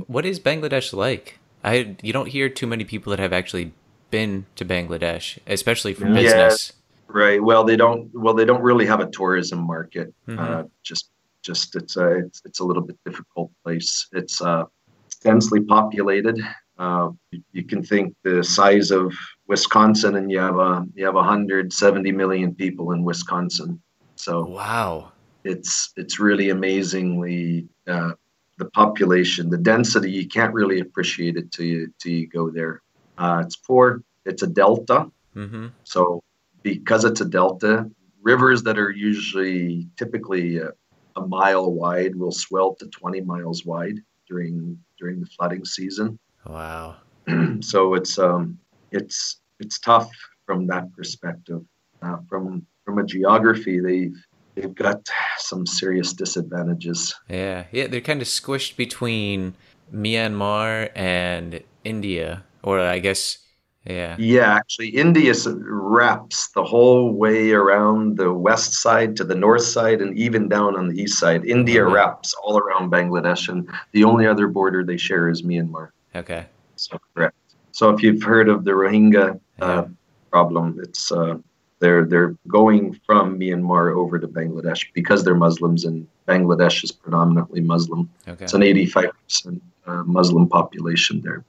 [0.07, 1.39] what is Bangladesh like?
[1.63, 3.73] I you don't hear too many people that have actually
[4.11, 6.13] been to Bangladesh, especially for yeah.
[6.13, 6.73] business.
[7.13, 7.43] Right.
[7.43, 8.09] Well, they don't.
[8.13, 10.13] Well, they don't really have a tourism market.
[10.27, 10.39] Mm-hmm.
[10.39, 11.09] Uh, just,
[11.41, 14.07] just it's a it's, it's a little bit difficult place.
[14.13, 14.65] It's uh,
[15.21, 16.39] densely populated.
[16.77, 19.13] Uh, you, you, can think the size of
[19.47, 23.81] Wisconsin, and you have a you have 170 million people in Wisconsin.
[24.15, 25.11] So wow,
[25.43, 28.11] it's it's really amazingly uh,
[28.57, 30.11] the population, the density.
[30.11, 32.81] You can't really appreciate it till you till you go there.
[33.17, 34.01] Uh, it's poor.
[34.25, 35.11] It's a delta.
[35.35, 35.67] Mm-hmm.
[35.83, 36.23] So
[36.63, 37.89] because it's a delta,
[38.21, 40.71] rivers that are usually typically a,
[41.15, 46.19] a, mile wide will swell to 20 miles wide during during the flooding season.
[46.45, 46.97] Wow.
[47.61, 48.57] so it's um
[48.91, 50.09] it's it's tough
[50.45, 51.61] from that perspective.
[52.01, 54.15] Uh, from from a geography, they've
[54.55, 55.07] they've got
[55.37, 57.15] some serious disadvantages.
[57.29, 59.53] Yeah, yeah, they're kind of squished between
[59.93, 63.37] Myanmar and India, or I guess
[63.85, 64.15] yeah.
[64.19, 70.01] Yeah, actually, India wraps the whole way around the west side to the north side
[70.01, 71.45] and even down on the east side.
[71.45, 71.93] India mm-hmm.
[71.93, 75.89] wraps all around Bangladesh, and the only other border they share is Myanmar.
[76.15, 76.45] Okay.
[76.75, 77.35] So correct.
[77.71, 79.85] So if you've heard of the Rohingya uh,
[80.29, 81.37] problem, it's uh,
[81.79, 87.61] they're they're going from Myanmar over to Bangladesh because they're Muslims, and Bangladesh is predominantly
[87.61, 88.07] Muslim.
[88.27, 88.43] Okay.
[88.43, 91.43] It's an 85 percent uh, Muslim population there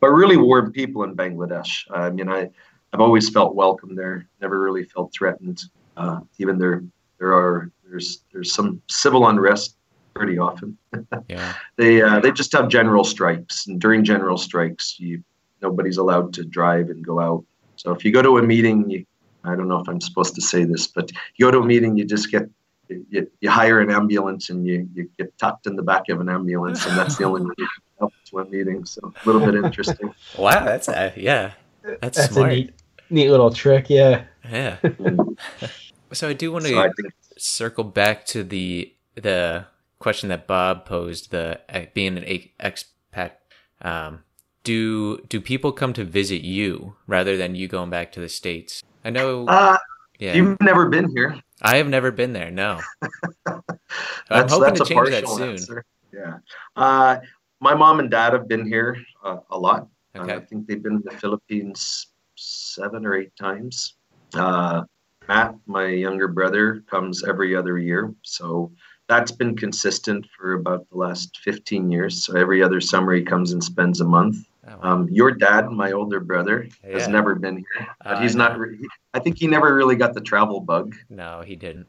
[0.00, 1.84] but really warm people in Bangladesh.
[1.90, 2.50] I mean, I,
[2.92, 4.26] I've always felt welcome there.
[4.40, 5.64] Never really felt threatened.
[5.96, 6.84] Uh, even there,
[7.18, 9.76] there are there's there's some civil unrest
[10.14, 10.76] pretty often.
[11.28, 11.54] yeah.
[11.76, 15.22] They uh, they just have general strikes, and during general strikes, you
[15.60, 17.44] nobody's allowed to drive and go out.
[17.76, 19.04] So if you go to a meeting, you
[19.44, 21.96] I don't know if I'm supposed to say this, but you go to a meeting,
[21.96, 22.48] you just get
[22.88, 26.28] you, you hire an ambulance and you, you get tucked in the back of an
[26.28, 27.68] ambulance, and that's the only way you
[28.00, 28.84] up to a meeting.
[28.84, 30.14] So a little bit interesting.
[30.38, 32.52] wow, that's a, yeah, that's, that's smart.
[32.52, 32.74] a neat,
[33.10, 33.88] neat little trick.
[33.88, 34.24] Yeah.
[34.50, 34.76] Yeah.
[36.12, 37.14] so I do want to so think...
[37.36, 39.66] circle back to the the
[39.98, 42.24] question that Bob posed: the uh, being an
[42.60, 43.32] expat.
[43.80, 44.24] Um,
[44.64, 48.82] do do people come to visit you rather than you going back to the states?
[49.04, 49.46] I know.
[49.46, 49.78] Uh,
[50.18, 50.34] yeah.
[50.34, 51.40] You've never been here.
[51.62, 52.50] I have never been there.
[52.50, 52.80] No.
[54.30, 55.50] I'm hoping to change that soon.
[55.50, 55.84] Answer.
[56.12, 56.38] Yeah.
[56.76, 57.18] Uh,
[57.60, 59.88] my mom and dad have been here uh, a lot.
[60.14, 60.34] Uh, okay.
[60.34, 63.94] Uh, I think they've been in the Philippines seven or eight times.
[64.34, 64.82] Uh,
[65.26, 68.14] Matt, my younger brother, comes every other year.
[68.22, 68.72] So
[69.08, 72.24] that's been consistent for about the last 15 years.
[72.24, 74.36] So every other summer he comes and spends a month.
[74.66, 74.92] Oh, wow.
[74.92, 76.92] um, your dad, my older brother, yeah.
[76.92, 77.88] has never been here.
[78.04, 78.58] But he's not.
[78.58, 78.78] Re-
[79.14, 80.94] I think he never really got the travel bug.
[81.08, 81.86] No, he didn't.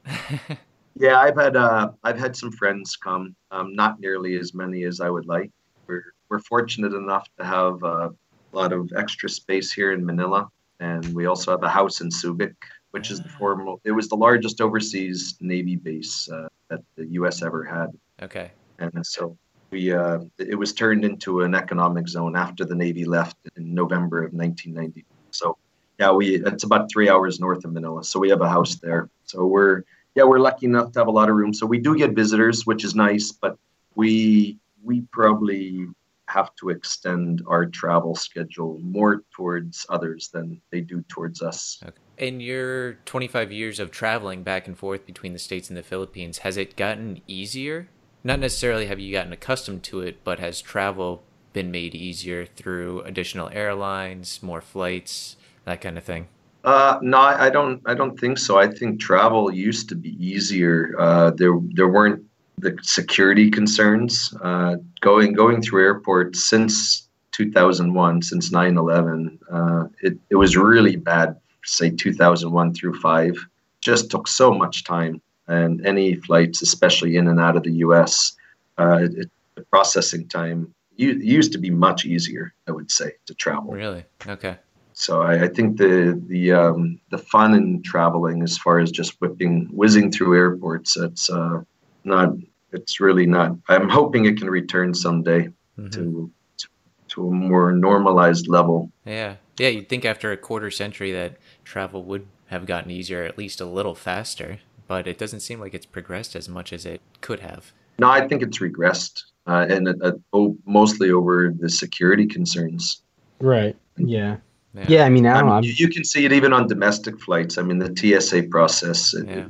[0.96, 3.36] yeah, I've had uh, I've had some friends come.
[3.52, 5.52] Um, not nearly as many as I would like
[5.90, 8.12] we're we're fortunate enough to have a
[8.54, 10.48] lot of extra space here in Manila,
[10.80, 12.56] and we also have a house in Subic,
[12.92, 13.38] which is the ah.
[13.40, 13.76] former.
[13.84, 17.42] It was the largest overseas Navy base uh, that the U.S.
[17.42, 17.88] ever had.
[18.22, 18.52] Okay.
[18.78, 19.38] And so
[19.72, 24.24] we uh, it was turned into an economic zone after the Navy left in November
[24.24, 25.06] of 1990.
[25.32, 25.58] So
[26.00, 29.10] yeah, we it's about three hours north of Manila, so we have a house there.
[29.26, 29.84] So we're
[30.16, 31.54] yeah we're lucky enough to have a lot of room.
[31.54, 33.58] So we do get visitors, which is nice, but
[33.96, 35.86] we we probably
[36.30, 41.80] have to extend our travel schedule more towards others than they do towards us.
[41.84, 41.98] Okay.
[42.18, 46.40] In your 25 years of traveling back and forth between the States and the Philippines,
[46.40, 47.88] has it gotten easier?
[48.24, 51.24] Not necessarily have you gotten accustomed to it, but has travel
[51.54, 56.28] been made easier through additional airlines, more flights, that kind of thing?
[56.64, 57.82] Uh, no, I don't.
[57.86, 58.60] I don't think so.
[58.60, 60.94] I think travel used to be easier.
[61.00, 62.26] Uh, there, there weren't
[62.60, 64.34] the security concerns.
[64.42, 71.36] Uh, going going through airports since 2001, since 9/11, uh, it it was really bad.
[71.66, 73.36] Say 2001 through five,
[73.82, 78.34] just took so much time, and any flights, especially in and out of the U.S.,
[78.78, 82.54] uh, it, the processing time used to be much easier.
[82.68, 83.72] I would say to travel.
[83.74, 84.06] Really?
[84.28, 84.58] Okay.
[85.00, 89.20] So I, I think the the um, the fun in traveling, as far as just
[89.22, 91.62] whipping whizzing through airports, it's uh,
[92.04, 92.34] not.
[92.72, 93.56] It's really not.
[93.68, 95.90] I'm hoping it can return someday mm-hmm.
[95.90, 96.68] to, to
[97.10, 98.92] to a more normalized level.
[99.06, 99.70] Yeah, yeah.
[99.70, 103.66] You'd think after a quarter century that travel would have gotten easier, at least a
[103.66, 104.60] little faster.
[104.88, 107.74] But it doesn't seem like it's progressed as much as it could have.
[108.00, 113.04] No, I think it's regressed, uh, and uh, oh, mostly over the security concerns.
[113.40, 113.76] Right.
[113.98, 114.38] Yeah.
[114.74, 114.86] Yeah.
[114.88, 117.58] yeah, I mean, I, I mean, you can see it even on domestic flights.
[117.58, 119.46] I mean, the TSA process it, yeah.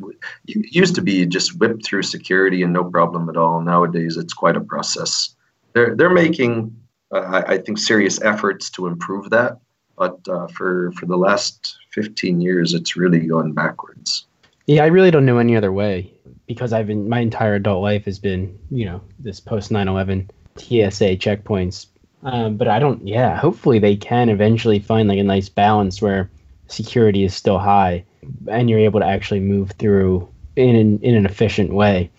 [0.47, 3.59] it, used to be just whipped through security and no problem at all.
[3.59, 5.35] Nowadays, it's quite a process.
[5.73, 6.73] They're they're making,
[7.11, 9.59] uh, I think, serious efforts to improve that,
[9.97, 14.25] but uh, for for the last fifteen years, it's really going backwards.
[14.67, 16.13] Yeah, I really don't know any other way
[16.47, 21.17] because I've been my entire adult life has been you know this post 9/11 TSA
[21.17, 21.87] checkpoints
[22.23, 23.05] um, but I don't.
[23.07, 26.29] Yeah, hopefully they can eventually find like a nice balance where
[26.67, 28.03] security is still high
[28.47, 32.11] and you're able to actually move through in an, in an efficient way.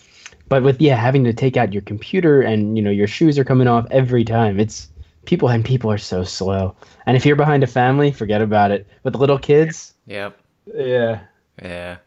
[0.48, 3.44] But with yeah, having to take out your computer and you know your shoes are
[3.44, 4.58] coming off every time.
[4.58, 4.88] It's
[5.26, 6.74] people and people are so slow.
[7.06, 8.86] And if you're behind a family, forget about it.
[9.02, 10.38] With little kids, yep.
[10.74, 11.20] Yeah.
[11.62, 11.98] Yeah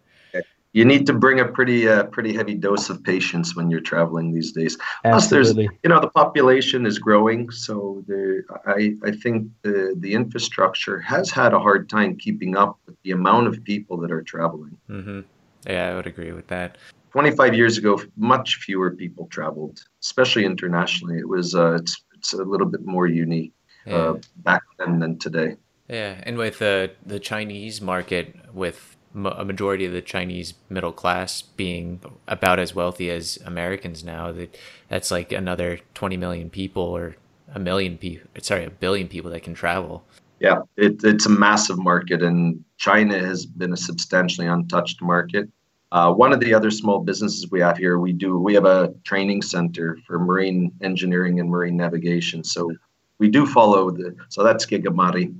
[0.73, 4.33] you need to bring a pretty uh, pretty heavy dose of patience when you're traveling
[4.33, 4.77] these days.
[5.03, 10.13] Plus, there's you know the population is growing, so there, I I think the the
[10.13, 14.23] infrastructure has had a hard time keeping up with the amount of people that are
[14.23, 14.77] traveling.
[14.89, 15.21] Mm-hmm.
[15.67, 16.77] Yeah, I would agree with that.
[17.11, 21.19] 25 years ago, much fewer people traveled, especially internationally.
[21.19, 23.53] It was uh, it's it's a little bit more unique
[23.85, 23.95] yeah.
[23.95, 25.55] uh, back then than today.
[25.87, 31.41] Yeah, and with the the Chinese market with a majority of the Chinese middle class
[31.41, 34.31] being about as wealthy as Americans now.
[34.31, 34.57] That
[34.89, 37.15] that's like another 20 million people or
[37.53, 38.27] a million people.
[38.41, 40.03] Sorry, a billion people that can travel.
[40.39, 45.49] Yeah, it, it's a massive market, and China has been a substantially untouched market.
[45.91, 48.93] Uh, one of the other small businesses we have here, we do we have a
[49.03, 52.43] training center for marine engineering and marine navigation.
[52.43, 52.71] So
[53.19, 55.33] we do follow the so that's Gigamari,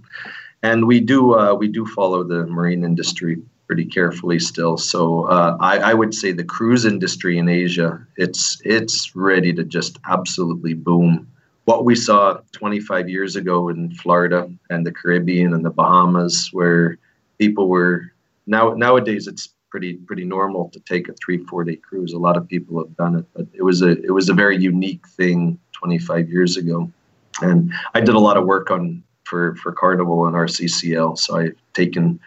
[0.61, 3.41] and we do uh, we do follow the marine industry
[3.73, 4.77] pretty carefully still.
[4.77, 9.63] So uh, I, I, would say the cruise industry in Asia, it's it's ready to
[9.63, 11.27] just absolutely boom.
[11.65, 16.99] What we saw 25 years ago in Florida and the Caribbean and the Bahamas, where
[17.39, 18.11] people were
[18.45, 22.13] now nowadays it's pretty pretty normal to take a three four day cruise.
[22.13, 24.55] A lot of people have done it, but it was a it was a very
[24.55, 26.91] unique thing 25 years ago.
[27.41, 31.55] And I did a lot of work on for for Carnival and RCCL, so I've
[31.73, 32.19] taken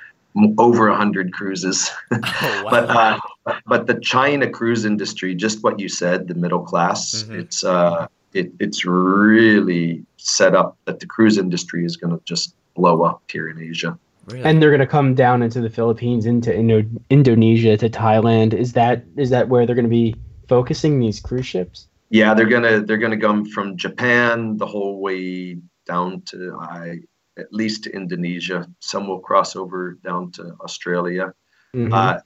[0.59, 1.91] over 100 cruises.
[2.43, 2.70] Oh, wow.
[2.70, 3.18] but uh,
[3.66, 7.41] but the China cruise industry, just what you said, the middle class, mm-hmm.
[7.41, 12.55] it's uh, it, it's really set up that the cruise industry is going to just
[12.74, 13.99] blow up here in Asia.
[14.26, 14.45] Really?
[14.45, 18.53] And they're going to come down into the Philippines, into Indo- Indonesia, to Thailand.
[18.53, 20.14] Is that is that where they're going to be
[20.49, 21.89] focusing these cruise ships?
[22.11, 25.57] Yeah, they're gonna they're gonna come from Japan the whole way
[25.87, 27.01] down to I
[27.39, 28.66] at least to Indonesia.
[28.80, 31.32] Some will cross over down to Australia.
[31.74, 31.93] Mm-hmm.
[31.93, 32.18] Uh,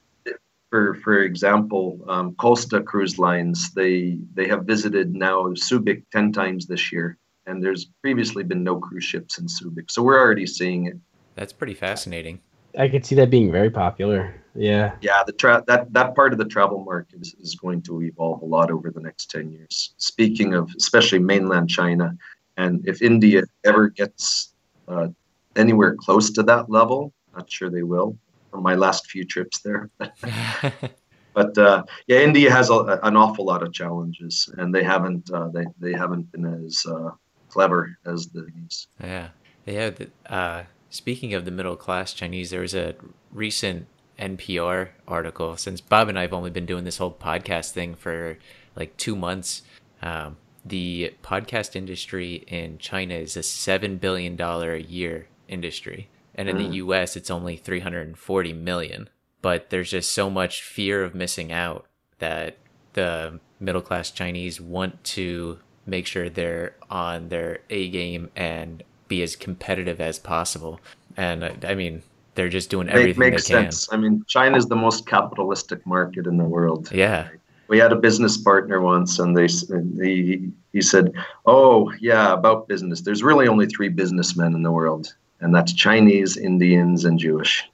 [0.69, 6.65] for for example, um, Costa Cruise Lines they they have visited now Subic ten times
[6.65, 10.85] this year, and there's previously been no cruise ships in Subic, so we're already seeing
[10.85, 10.97] it.
[11.35, 12.39] That's pretty fascinating.
[12.77, 14.33] I could see that being very popular.
[14.55, 14.95] Yeah.
[15.01, 18.41] Yeah, the tra- that that part of the travel market is, is going to evolve
[18.41, 19.93] a lot over the next ten years.
[19.97, 22.15] Speaking of especially mainland China,
[22.57, 24.50] and if India ever gets
[24.91, 25.07] uh,
[25.55, 27.13] anywhere close to that level.
[27.35, 28.17] Not sure they will.
[28.51, 29.89] From my last few trips there,
[31.33, 35.47] but uh, yeah, India has a, an awful lot of challenges, and they haven't uh,
[35.53, 37.11] they they haven't been as uh,
[37.47, 38.87] clever as the Chinese.
[39.01, 39.29] Yeah,
[39.65, 39.91] yeah.
[40.25, 42.95] Uh, speaking of the middle class Chinese, there was a
[43.31, 43.87] recent
[44.19, 45.55] NPR article.
[45.55, 48.37] Since Bob and I have only been doing this whole podcast thing for
[48.75, 49.63] like two months.
[50.01, 56.47] Um, the podcast industry in China is a seven billion dollar a year industry, and
[56.49, 56.67] in mm.
[56.67, 57.15] the U.S.
[57.15, 59.09] it's only 340 million.
[59.41, 61.87] But there's just so much fear of missing out
[62.19, 62.57] that
[62.93, 69.23] the middle class Chinese want to make sure they're on their A game and be
[69.23, 70.79] as competitive as possible.
[71.17, 72.03] And I, I mean,
[72.35, 73.71] they're just doing everything makes they can.
[73.71, 73.89] sense.
[73.91, 76.91] I mean, China is the most capitalistic market in the world.
[76.91, 77.29] Yeah.
[77.71, 81.13] We had a business partner once and they s- he, he said
[81.45, 82.99] oh yeah about business.
[83.01, 87.63] There's really only three businessmen in the world and that's chinese indians and jewish.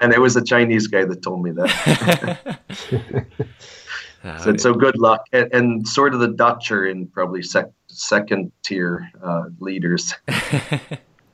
[0.00, 2.58] And it was a chinese guy that told me that.
[4.24, 5.20] Uh, so, so good luck.
[5.32, 10.14] And, and sort of the dutch are in probably sec, second tier uh, leaders.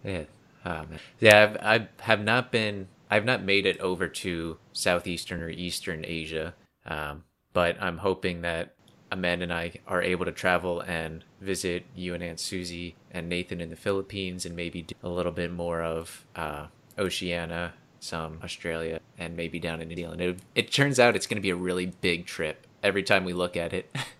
[0.05, 0.25] Yeah.
[0.67, 0.83] Oh.
[1.21, 6.05] Yeah, I've, I have not been, I've not made it over to Southeastern or Eastern
[6.07, 6.55] Asia.
[6.87, 8.75] Um, but I'm hoping that
[9.11, 13.61] Amanda and I are able to travel and visit you and Aunt Susie and Nathan
[13.61, 19.01] in the Philippines and maybe do a little bit more of uh, Oceania, some Australia,
[19.19, 20.21] and maybe down in New Zealand.
[20.21, 23.33] It, it turns out it's going to be a really big trip every time we
[23.33, 23.95] look at it.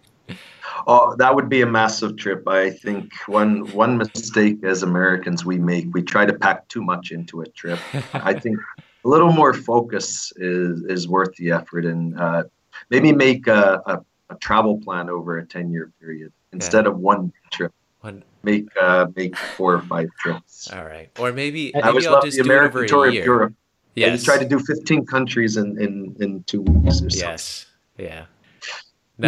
[0.87, 2.47] Oh, that would be a massive trip.
[2.49, 7.11] I think one one mistake as Americans we make, we try to pack too much
[7.11, 7.79] into a trip.
[8.15, 8.59] I think
[9.05, 12.45] a little more focus is is worth the effort, and uh,
[12.89, 14.01] maybe make a, a,
[14.31, 17.73] a travel plan over a ten year period instead of one trip.
[18.01, 20.73] One, Make uh, make four or five trips.
[20.73, 21.11] all right.
[21.19, 23.15] Or maybe, maybe I I'll love just the do it over American a tour of
[23.15, 23.25] year.
[23.25, 23.55] Europe.
[23.97, 24.09] Yeah.
[24.11, 27.27] Just try to do fifteen countries in in, in two weeks or so.
[27.27, 27.67] Yes.
[27.99, 28.25] Yeah.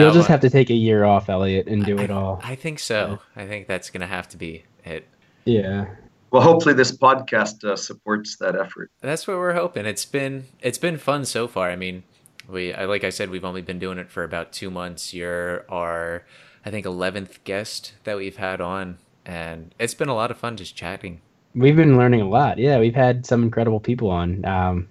[0.00, 2.40] You'll just have to take a year off, Elliot, and do I- it all.
[2.42, 3.18] I think so.
[3.36, 5.06] I think that's gonna have to be it.
[5.44, 5.86] Yeah.
[6.30, 8.90] Well, hopefully this podcast uh, supports that effort.
[9.02, 9.84] That's what we're hoping.
[9.84, 11.70] It's been it's been fun so far.
[11.70, 12.04] I mean,
[12.48, 15.12] we I, like I said, we've only been doing it for about two months.
[15.12, 16.24] You're our
[16.64, 20.56] I think eleventh guest that we've had on, and it's been a lot of fun
[20.56, 21.20] just chatting.
[21.54, 22.56] We've been learning a lot.
[22.56, 24.88] Yeah, we've had some incredible people on um,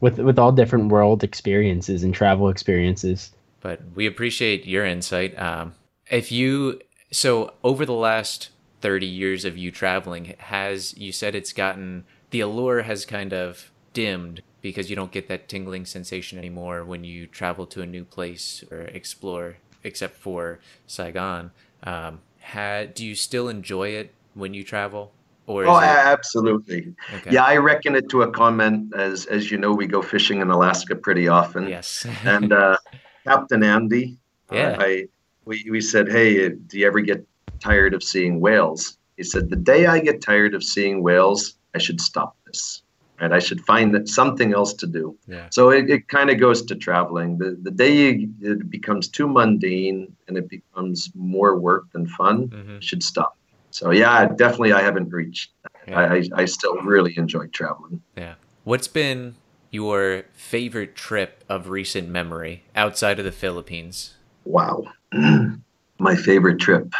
[0.00, 3.32] with with all different world experiences and travel experiences.
[3.64, 5.36] But we appreciate your insight.
[5.40, 5.72] Um,
[6.10, 8.50] if you so over the last
[8.82, 13.70] thirty years of you traveling, has you said it's gotten the allure has kind of
[13.94, 18.04] dimmed because you don't get that tingling sensation anymore when you travel to a new
[18.04, 21.50] place or explore, except for Saigon.
[21.84, 25.10] Um, ha, do you still enjoy it when you travel,
[25.46, 26.94] or Oh, it, absolutely.
[27.14, 27.32] okay.
[27.32, 28.92] Yeah, I reckon it to a comment.
[28.94, 31.66] As as you know, we go fishing in Alaska pretty often.
[31.66, 32.76] yes, And uh,
[33.24, 34.16] Captain Andy,
[34.52, 34.76] uh, Yeah.
[34.78, 35.08] I
[35.44, 37.26] we we said, hey, do you ever get
[37.60, 38.98] tired of seeing whales?
[39.16, 42.82] He said, the day I get tired of seeing whales, I should stop this,
[43.20, 45.16] and I should find that something else to do.
[45.28, 47.38] yeah, So it, it kind of goes to traveling.
[47.38, 52.36] The the day you, it becomes too mundane and it becomes more work than fun,
[52.48, 53.36] hmm you should stop.
[53.70, 55.50] So yeah, definitely, I haven't reached.
[55.88, 56.00] yeah.
[56.14, 58.00] I I still really enjoy traveling.
[58.16, 58.34] Yeah.
[58.64, 59.34] What's been
[59.74, 64.14] your favorite trip of recent memory outside of the Philippines?
[64.44, 64.84] Wow,
[65.98, 66.94] my favorite trip.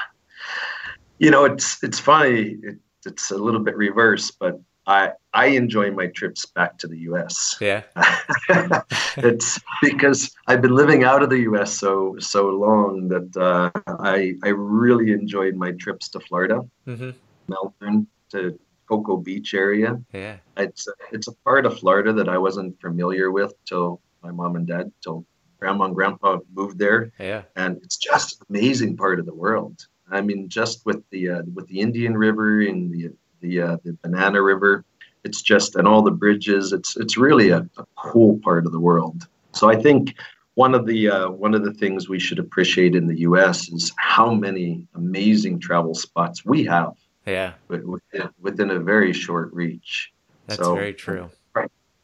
[1.19, 2.57] You know, it's it's funny.
[2.63, 6.99] It, it's a little bit reverse, but I I enjoy my trips back to the
[7.11, 7.57] U.S.
[7.61, 7.83] Yeah.
[9.19, 11.73] it's because I've been living out of the U.S.
[11.73, 13.71] so so long that uh,
[14.01, 17.11] I I really enjoyed my trips to Florida, hmm
[17.47, 18.59] Melbourne, to
[18.89, 20.01] Cocoa Beach area.
[20.13, 20.37] Yeah.
[20.57, 24.67] It's it's a part of Florida that I wasn't familiar with till my mom and
[24.67, 25.25] dad, till
[25.59, 27.43] grandma and grandpa moved there, Yeah.
[27.57, 29.87] and it's just an amazing part of the world.
[30.11, 33.11] I mean, just with the uh, with the Indian River and the
[33.41, 34.85] the uh, the Banana River,
[35.25, 36.73] it's just and all the bridges.
[36.73, 39.27] It's it's really a, a cool part of the world.
[39.53, 40.15] So I think
[40.55, 43.69] one of the uh, one of the things we should appreciate in the U.S.
[43.71, 46.93] is how many amazing travel spots we have
[47.27, 47.55] Yeah.
[47.69, 50.13] wi- within, within a very short reach.
[50.47, 51.31] That's So, very true.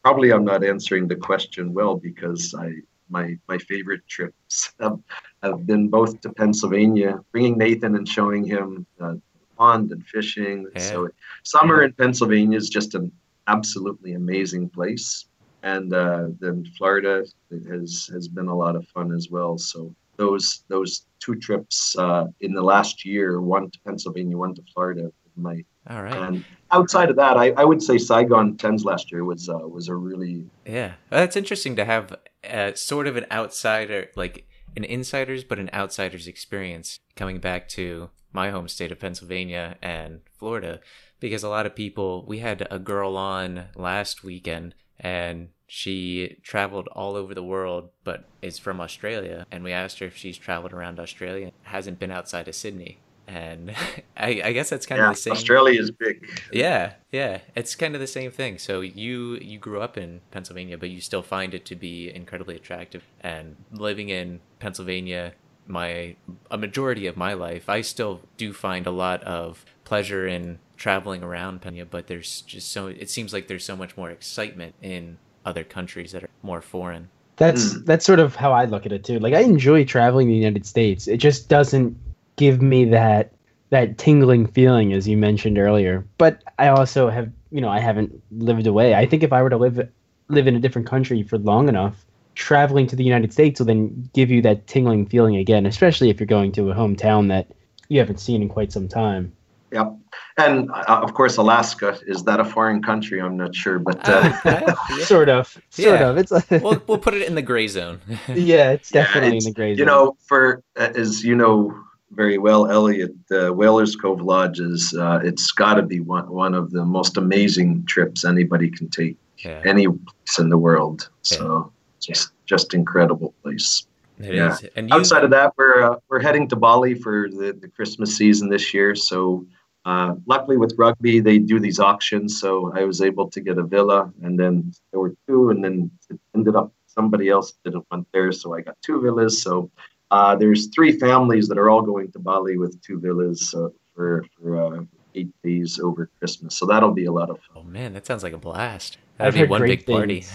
[0.03, 2.73] Probably I'm not answering the question well because I
[3.11, 4.99] my my favorite trips have,
[5.43, 9.15] have been both to Pennsylvania, bringing Nathan and showing him uh,
[9.57, 10.65] pond and fishing.
[10.73, 10.81] Yeah.
[10.81, 11.09] So
[11.43, 13.11] summer in Pennsylvania is just an
[13.45, 15.25] absolutely amazing place,
[15.61, 17.23] and uh, then Florida
[17.69, 19.59] has has been a lot of fun as well.
[19.59, 24.61] So those those two trips uh, in the last year, one to Pennsylvania, one to
[24.73, 26.13] Florida, my All right.
[26.13, 29.87] and outside of that, I, I would say Saigon Tens last year was uh, was
[29.87, 30.93] a really Yeah.
[31.09, 32.15] That's interesting to have
[32.49, 38.09] uh, sort of an outsider, like an insider's, but an outsider's experience coming back to
[38.33, 40.79] my home state of Pennsylvania and Florida.
[41.19, 46.89] Because a lot of people, we had a girl on last weekend and she traveled
[46.89, 49.45] all over the world, but is from Australia.
[49.49, 52.97] And we asked her if she's traveled around Australia, hasn't been outside of Sydney.
[53.25, 53.73] And
[54.17, 55.11] I, I guess that's kind yeah.
[55.11, 55.31] of the same.
[55.31, 56.27] Australia is big.
[56.51, 58.57] Yeah, yeah, it's kind of the same thing.
[58.57, 62.57] So you you grew up in Pennsylvania, but you still find it to be incredibly
[62.57, 63.05] attractive.
[63.21, 65.35] And living in Pennsylvania,
[65.67, 66.17] my
[66.51, 71.23] a majority of my life, I still do find a lot of pleasure in traveling
[71.23, 71.85] around Pennsylvania.
[71.89, 76.11] but there's just so it seems like there's so much more excitement in other countries
[76.11, 77.09] that are more foreign.
[77.37, 77.85] That's Mm.
[77.85, 79.19] that's sort of how I look at it too.
[79.19, 81.07] Like I enjoy traveling the United States.
[81.07, 81.97] It just doesn't
[82.35, 83.31] give me that
[83.71, 86.05] that tingling feeling as you mentioned earlier.
[86.17, 88.93] But I also have, you know, I haven't lived away.
[88.95, 89.87] I think if I were to live
[90.29, 94.09] live in a different country for long enough, traveling to the United States will then
[94.13, 97.47] give you that tingling feeling again, especially if you're going to a hometown that
[97.89, 99.31] you haven't seen in quite some time.
[99.71, 99.95] Yep.
[100.37, 103.21] And uh, of course, Alaska is that a foreign country?
[103.21, 105.05] I'm not sure, but uh, Uh, yeah.
[105.05, 105.47] Sort of.
[105.69, 106.09] Sort Yeah.
[106.09, 106.17] of.
[106.17, 107.99] It's like we'll we'll put it in the gray zone.
[108.27, 109.79] Yeah, it's Yeah, definitely it's- in the gray zone.
[109.79, 111.73] you know, for uh, as you know
[112.11, 116.53] very well, Elliot, the Whalers Cove Lodge is uh, it's got to be one one
[116.53, 121.09] of the most amazing trips anybody can take yeah, any place in the world.
[121.21, 123.85] So just just incredible place.
[124.19, 124.51] it yeah.
[124.53, 124.65] is.
[124.75, 128.17] And you, Outside of that, we're uh, we're heading to Bali for the, the Christmas
[128.17, 128.93] season this year.
[128.93, 129.45] So
[129.85, 132.39] uh, luckily with rugby, they do these auctions.
[132.39, 135.91] So I was able to get a villa, and then there were two, and then
[136.09, 139.41] it ended up somebody else didn't want theirs, so I got two villas.
[139.41, 139.71] So
[140.11, 144.23] uh, there's three families that are all going to Bali with two villas uh, for
[144.37, 144.83] for uh,
[145.15, 146.57] eight days over Christmas.
[146.57, 147.57] So that'll be a lot of fun.
[147.57, 148.97] oh man, that sounds like a blast.
[149.19, 150.25] I've That'd be one great big party.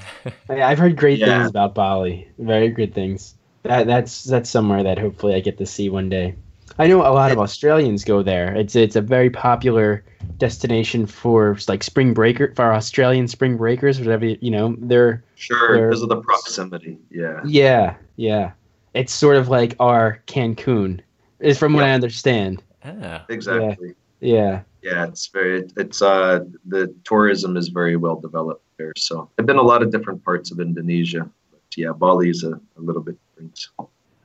[0.49, 1.39] I- I've heard great Yeah.
[1.39, 2.29] things about Bali.
[2.39, 3.35] Very good things.
[3.65, 6.37] That that's that's somewhere that hopefully I get to see one day.
[6.79, 8.55] I know a lot of Australians go there.
[8.55, 10.05] It's it's a very popular
[10.39, 14.75] destination for like spring breaker for Australian spring breakers, whatever you know.
[14.79, 16.99] They're Sure, There- because of the proximity.
[17.11, 17.41] Yeah.
[17.45, 18.53] yeah, yeah.
[18.95, 21.01] It's sort of like our Cancun,
[21.41, 21.93] is from what Yeah.
[21.93, 22.63] I understand.
[22.85, 23.95] ah, Exactly.
[24.21, 24.63] Yeah.
[24.83, 28.93] Yeah, it's very it's uh the tourism is very well developed there.
[28.97, 31.29] So I've been a lot of different parts of Indonesia.
[31.51, 33.67] But yeah, Bali is a, a little bit different.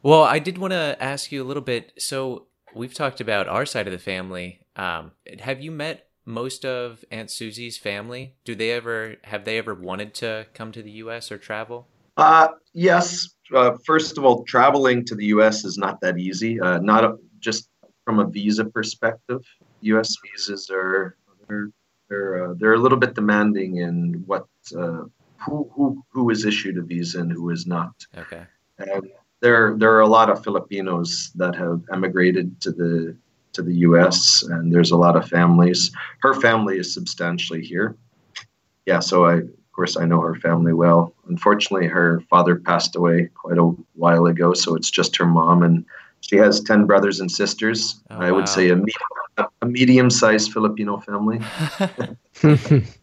[0.04, 1.93] Well, I did want to ask you a little bit.
[1.97, 4.62] So we've talked about our side of the family.
[4.76, 8.36] Um, have you met most of Aunt Susie's family?
[8.45, 11.32] Do they ever have they ever wanted to come to the U.S.
[11.32, 11.88] or travel?
[12.18, 13.30] Uh yes.
[13.54, 16.60] Uh, first of all, traveling to the US is not that easy.
[16.60, 17.70] Uh, not a, just
[18.06, 19.41] from a visa perspective.
[19.82, 21.70] US visas are they're
[22.10, 24.45] they're, uh, they're a little bit demanding in what
[24.78, 25.04] uh,
[25.45, 27.93] who, who who is issued a visa and who is not.
[28.18, 28.43] Okay.
[28.78, 29.10] And
[29.42, 33.16] there there are a lot of Filipinos that have emigrated to the
[33.54, 34.44] to the U.S.
[34.44, 35.92] and there's a lot of families.
[36.20, 37.98] Her family is substantially here.
[38.86, 41.14] Yeah, so I of course I know her family well.
[41.28, 45.86] Unfortunately, her father passed away quite a while ago, so it's just her mom and
[46.22, 48.02] she has ten brothers and sisters.
[48.10, 48.46] Oh, I would wow.
[48.46, 48.94] say a, me-
[49.38, 51.42] a medium-sized Filipino family.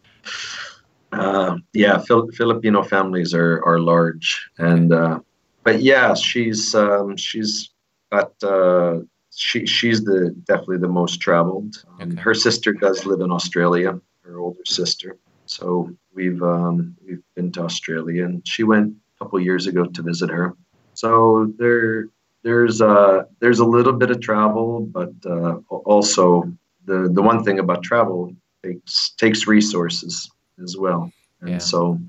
[1.11, 5.19] Uh, yeah, Fil- Filipino families are are large, and uh,
[5.73, 7.69] but yeah, she's um, she's
[8.11, 8.99] got uh,
[9.35, 11.83] she she's the definitely the most traveled.
[11.87, 12.21] Um, Okay.
[12.21, 15.17] Her sister does live in Australia, her older sister.
[15.45, 20.01] So we've um, we've been to Australia, and she went a couple years ago to
[20.01, 20.55] visit her.
[20.93, 22.07] So there
[22.43, 26.51] there's uh there's a little bit of travel, but uh, also
[26.85, 30.29] the the one thing about travel takes takes resources
[30.63, 31.11] as well.
[31.41, 31.57] And Yeah.
[31.59, 31.99] so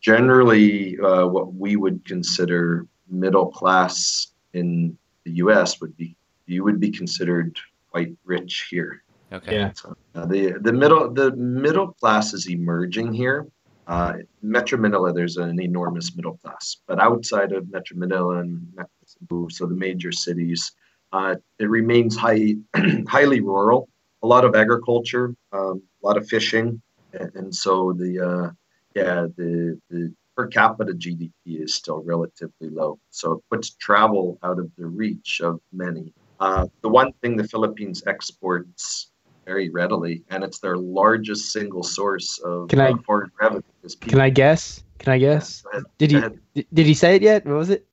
[0.00, 6.80] generally uh, what we would consider middle class in the US would be you would
[6.80, 7.58] be considered
[7.90, 9.02] quite rich here.
[9.32, 9.54] Okay.
[9.54, 9.72] Yeah.
[9.74, 13.46] So uh, the the middle the middle class is emerging here.
[13.86, 18.90] Uh, Metro Manila, there's an enormous middle class, but outside of Metro Manila and Metro
[19.04, 20.72] Cebu, so the major cities,
[21.12, 22.54] uh, it remains high,
[23.08, 23.90] highly rural.
[24.22, 26.80] A lot of agriculture, um, a lot of fishing,
[27.12, 28.50] and, and so the uh,
[28.94, 32.98] yeah the the per capita GDP is still relatively low.
[33.10, 36.12] So it puts travel out of the reach of many.
[36.40, 39.10] Uh, the one thing the Philippines exports
[39.46, 43.62] very readily, and it's their largest single source of Can I- uh, foreign revenue.
[43.82, 44.82] Is Can I guess?
[44.98, 45.60] Can I guess?
[45.62, 45.82] Go ahead.
[45.98, 46.38] Did he ahead.
[46.54, 47.44] did, did he say it yet?
[47.46, 47.86] What was it?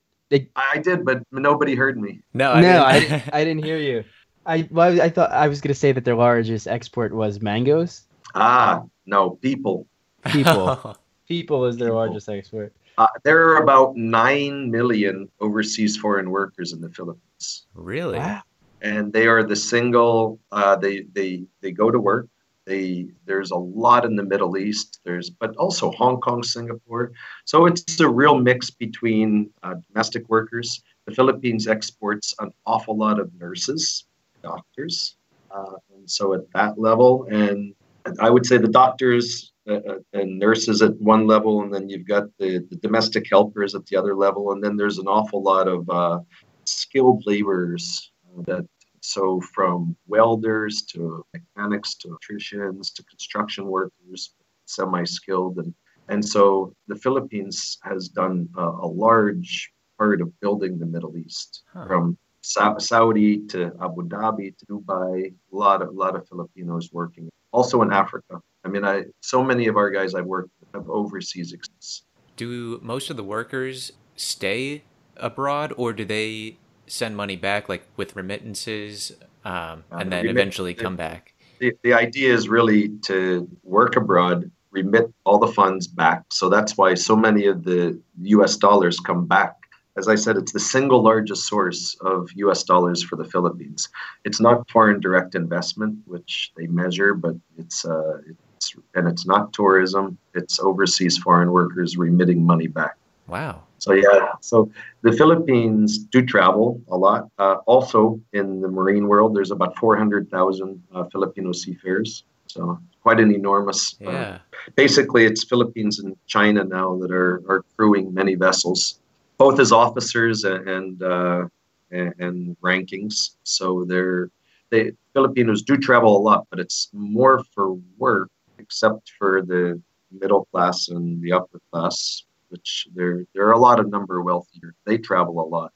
[0.55, 2.21] I did, but nobody heard me.
[2.33, 4.03] No, I no, I, didn't- didn't- I didn't hear you.
[4.45, 8.07] I well, I thought I was gonna say that their largest export was mangoes.
[8.33, 9.87] Ah, no, people.
[10.31, 10.95] People.
[11.31, 11.97] People is their People.
[11.97, 12.73] largest export.
[12.97, 17.65] Uh, there are about nine million overseas foreign workers in the Philippines.
[17.73, 18.19] really?
[18.19, 18.41] Wow.
[18.81, 22.27] and they are the single uh, they they they go to work
[22.65, 27.11] they there's a lot in the middle east there's but also hong kong singapore
[27.45, 30.67] so it's a real mix between uh, domestic workers
[31.07, 34.05] the philippines exports an awful lot of nurses
[34.43, 35.15] doctors
[35.55, 37.73] uh, and so at that level and
[38.19, 42.07] i would say the doctors uh, uh, and nurses at one level and then you've
[42.07, 45.67] got the, the domestic helpers at the other level and then there's an awful lot
[45.67, 46.19] of uh,
[46.65, 48.65] skilled laborers uh, that
[49.01, 54.35] So from welders to mechanics to electricians to construction workers,
[54.65, 55.73] semi-skilled, and
[56.07, 61.63] and so the Philippines has done a, a large part of building the Middle East
[61.73, 61.85] huh.
[61.87, 65.33] from Sa- Saudi to Abu Dhabi to Dubai.
[65.53, 67.29] A lot of a lot of Filipinos working.
[67.51, 68.41] Also in Africa.
[68.63, 72.03] I mean, I so many of our guys I've worked with have overseas experience.
[72.37, 74.83] Do most of the workers stay
[75.17, 79.11] abroad, or do they send money back, like with remittances,
[79.45, 81.33] um, and uh, then remit- eventually come back?
[81.59, 86.23] The, the idea is really to work abroad, remit all the funds back.
[86.31, 88.57] So that's why so many of the U.S.
[88.57, 89.60] dollars come back
[89.97, 93.89] as I said, it's the single largest source of US dollars for the Philippines.
[94.23, 99.53] It's not foreign direct investment, which they measure, but it's, uh, it's and it's not
[99.53, 102.95] tourism, it's overseas foreign workers remitting money back.
[103.27, 103.63] Wow.
[103.79, 104.71] So, yeah, so
[105.01, 107.29] the Philippines do travel a lot.
[107.39, 112.23] Uh, also, in the marine world, there's about 400,000 uh, Filipino seafarers.
[112.45, 113.95] So, quite an enormous.
[114.05, 114.37] Uh, yeah.
[114.75, 119.00] basically, it's Philippines and China now that are, are crewing many vessels
[119.41, 121.47] both as officers and uh,
[121.89, 123.15] and, and, rankings.
[123.43, 124.29] So they're
[124.69, 128.29] they Filipinos do travel a lot, but it's more for work,
[128.59, 129.81] except for the
[130.21, 134.75] middle class and the upper class, which there there are a lot of number wealthier.
[134.85, 135.71] They travel a lot,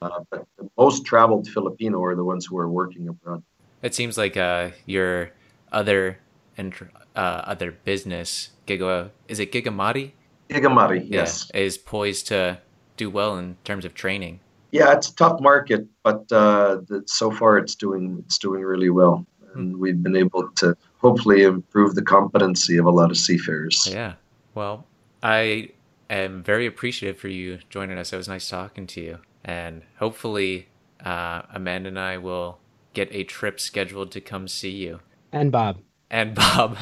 [0.00, 3.42] uh, but the most traveled Filipino are the ones who are working abroad.
[3.82, 5.32] It seems like uh, your
[5.72, 6.18] other
[6.56, 6.72] and
[7.16, 10.12] uh, other business, Giga, is it Gigamati?
[10.48, 12.60] Gigamati, yes, yeah, is poised to
[12.96, 14.40] do well in terms of training.
[14.72, 19.24] Yeah, it's a tough market, but uh, so far it's doing it's doing really well,
[19.54, 23.88] and we've been able to hopefully improve the competency of a lot of seafarers.
[23.90, 24.14] Yeah,
[24.54, 24.84] well,
[25.22, 25.70] I
[26.10, 28.12] am very appreciative for you joining us.
[28.12, 30.68] It was nice talking to you, and hopefully,
[31.04, 32.58] uh, Amanda and I will
[32.92, 35.00] get a trip scheduled to come see you.
[35.30, 35.78] And Bob.
[36.10, 36.76] And Bob.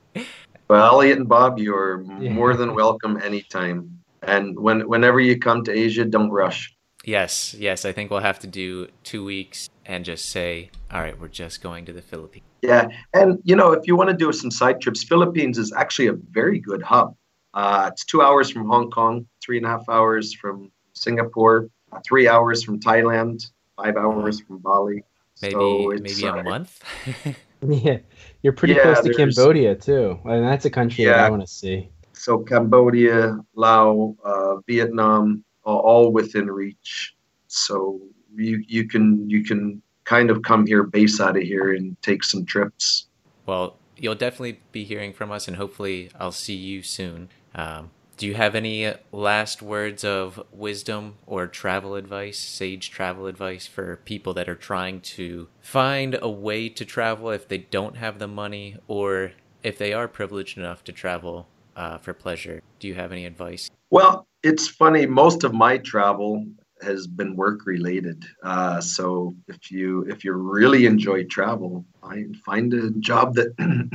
[0.68, 2.30] well, Elliot and Bob, you're yeah.
[2.30, 4.00] more than welcome anytime.
[4.26, 6.74] And when whenever you come to Asia, don't rush.
[7.04, 7.84] Yes, yes.
[7.84, 11.62] I think we'll have to do two weeks and just say, all right, we're just
[11.62, 12.46] going to the Philippines.
[12.62, 16.08] Yeah, and you know, if you want to do some side trips, Philippines is actually
[16.08, 17.14] a very good hub.
[17.52, 22.00] Uh, it's two hours from Hong Kong, three and a half hours from Singapore, uh,
[22.06, 25.04] three hours from Thailand, five hours from Bali.
[25.42, 26.82] Maybe so maybe a uh, month.
[27.68, 27.98] yeah,
[28.42, 31.12] you're pretty yeah, close to Cambodia too, and that's a country yeah.
[31.12, 31.90] that I want to see.
[32.14, 37.14] So Cambodia, Laos, uh, Vietnam, are all within reach.
[37.48, 38.00] So
[38.34, 42.24] you you can you can kind of come here, base out of here, and take
[42.24, 43.06] some trips.
[43.46, 47.28] Well, you'll definitely be hearing from us, and hopefully, I'll see you soon.
[47.54, 53.66] Um, do you have any last words of wisdom or travel advice, sage travel advice
[53.66, 58.20] for people that are trying to find a way to travel if they don't have
[58.20, 59.32] the money or
[59.64, 62.62] if they are privileged enough to travel uh, for pleasure.
[62.78, 63.70] Do you have any advice?
[63.90, 65.06] Well, it's funny.
[65.06, 66.44] Most of my travel
[66.82, 68.24] has been work related.
[68.42, 73.54] Uh, so if you if you really enjoy travel, find find a job that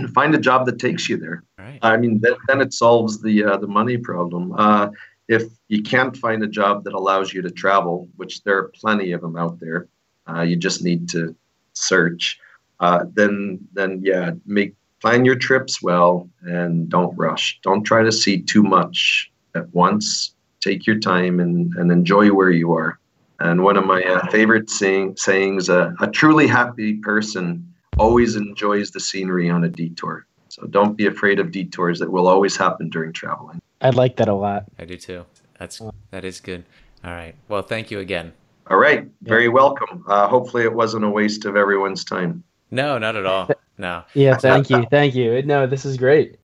[0.14, 1.44] find a job that takes you there.
[1.58, 1.80] Right.
[1.82, 4.54] I mean, then, then it solves the uh, the money problem.
[4.58, 4.90] Uh,
[5.28, 9.12] if you can't find a job that allows you to travel, which there are plenty
[9.12, 9.88] of them out there,
[10.28, 11.36] uh, you just need to
[11.74, 12.40] search.
[12.80, 17.60] Uh, then then yeah, make plan your trips well and don't rush.
[17.64, 20.34] Don't try to see too much at once.
[20.62, 23.00] Take your time and, and enjoy where you are.
[23.40, 27.66] And one of my uh, favorite saying, sayings uh, a truly happy person
[27.98, 30.26] always enjoys the scenery on a detour.
[30.50, 33.62] So don't be afraid of detours that will always happen during traveling.
[33.82, 34.66] I like that a lot.
[34.78, 35.26] I do too.
[35.58, 35.82] That's
[36.12, 36.66] that is good.
[37.04, 37.36] All right.
[37.48, 38.34] Well, thank you again.
[38.68, 39.08] All right.
[39.22, 40.04] Very welcome.
[40.08, 42.44] Uh, hopefully, it wasn't a waste of everyone's time.
[42.72, 43.50] No, not at all.
[43.80, 44.04] No.
[44.14, 44.86] yeah, thank you.
[44.92, 45.42] Thank you.
[45.44, 46.38] No, this is great.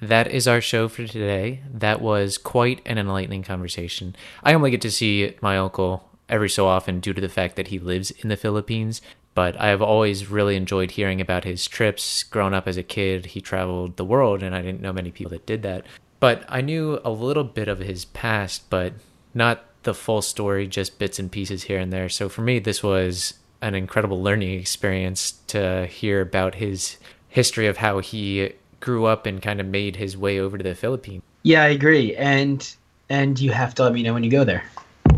[0.00, 1.60] That is our show for today.
[1.72, 4.14] That was quite an enlightening conversation.
[4.42, 7.68] I only get to see my uncle every so often due to the fact that
[7.68, 9.00] he lives in the Philippines,
[9.34, 12.22] but I have always really enjoyed hearing about his trips.
[12.22, 15.30] Growing up as a kid, he traveled the world, and I didn't know many people
[15.30, 15.84] that did that.
[16.20, 18.94] But I knew a little bit of his past, but
[19.34, 22.08] not the full story, just bits and pieces here and there.
[22.08, 26.96] So for me, this was an incredible learning experience to hear about his
[27.28, 28.52] history of how he
[28.86, 31.24] grew up and kind of made his way over to the Philippines.
[31.42, 32.14] Yeah, I agree.
[32.14, 32.74] And
[33.10, 34.64] and you have to let me know when you go there.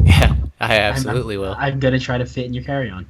[0.04, 1.54] Yeah, I absolutely I'm, will.
[1.58, 3.06] I'm gonna try to fit in your carry on.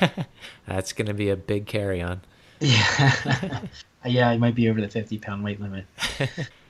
[0.66, 2.22] That's going to be a big carry on.
[2.60, 3.60] Yeah.
[4.04, 5.86] yeah, I might be over the 50 pound weight limit.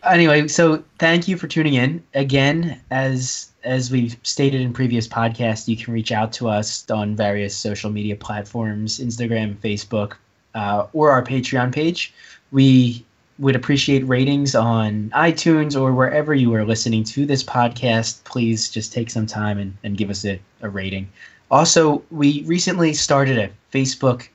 [0.04, 2.02] anyway, so thank you for tuning in.
[2.14, 7.16] Again, as as we've stated in previous podcasts, you can reach out to us on
[7.16, 10.14] various social media platforms, Instagram, Facebook,
[10.54, 12.14] uh, or our Patreon page.
[12.52, 13.04] We
[13.40, 18.22] would appreciate ratings on iTunes or wherever you are listening to this podcast.
[18.24, 21.10] Please just take some time and, and give us a, a rating.
[21.50, 24.28] Also, we recently started a Facebook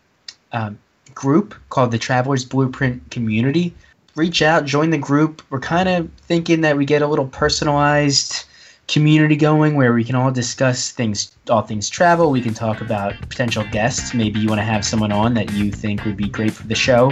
[0.51, 0.77] um,
[1.13, 3.73] group called the Travelers Blueprint Community.
[4.15, 5.41] Reach out, join the group.
[5.49, 8.45] We're kind of thinking that we get a little personalized
[8.87, 12.31] community going where we can all discuss things, all things travel.
[12.31, 14.13] We can talk about potential guests.
[14.13, 16.75] Maybe you want to have someone on that you think would be great for the
[16.75, 17.11] show,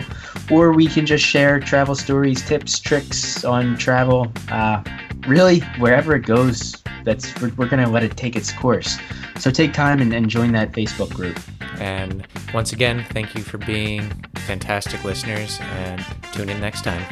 [0.51, 4.31] or we can just share travel stories, tips, tricks on travel.
[4.49, 4.83] Uh,
[5.27, 8.97] really, wherever it goes, that's we're, we're going to let it take its course.
[9.39, 11.39] So take time and, and join that Facebook group.
[11.79, 17.03] And once again, thank you for being fantastic listeners and tune in next time.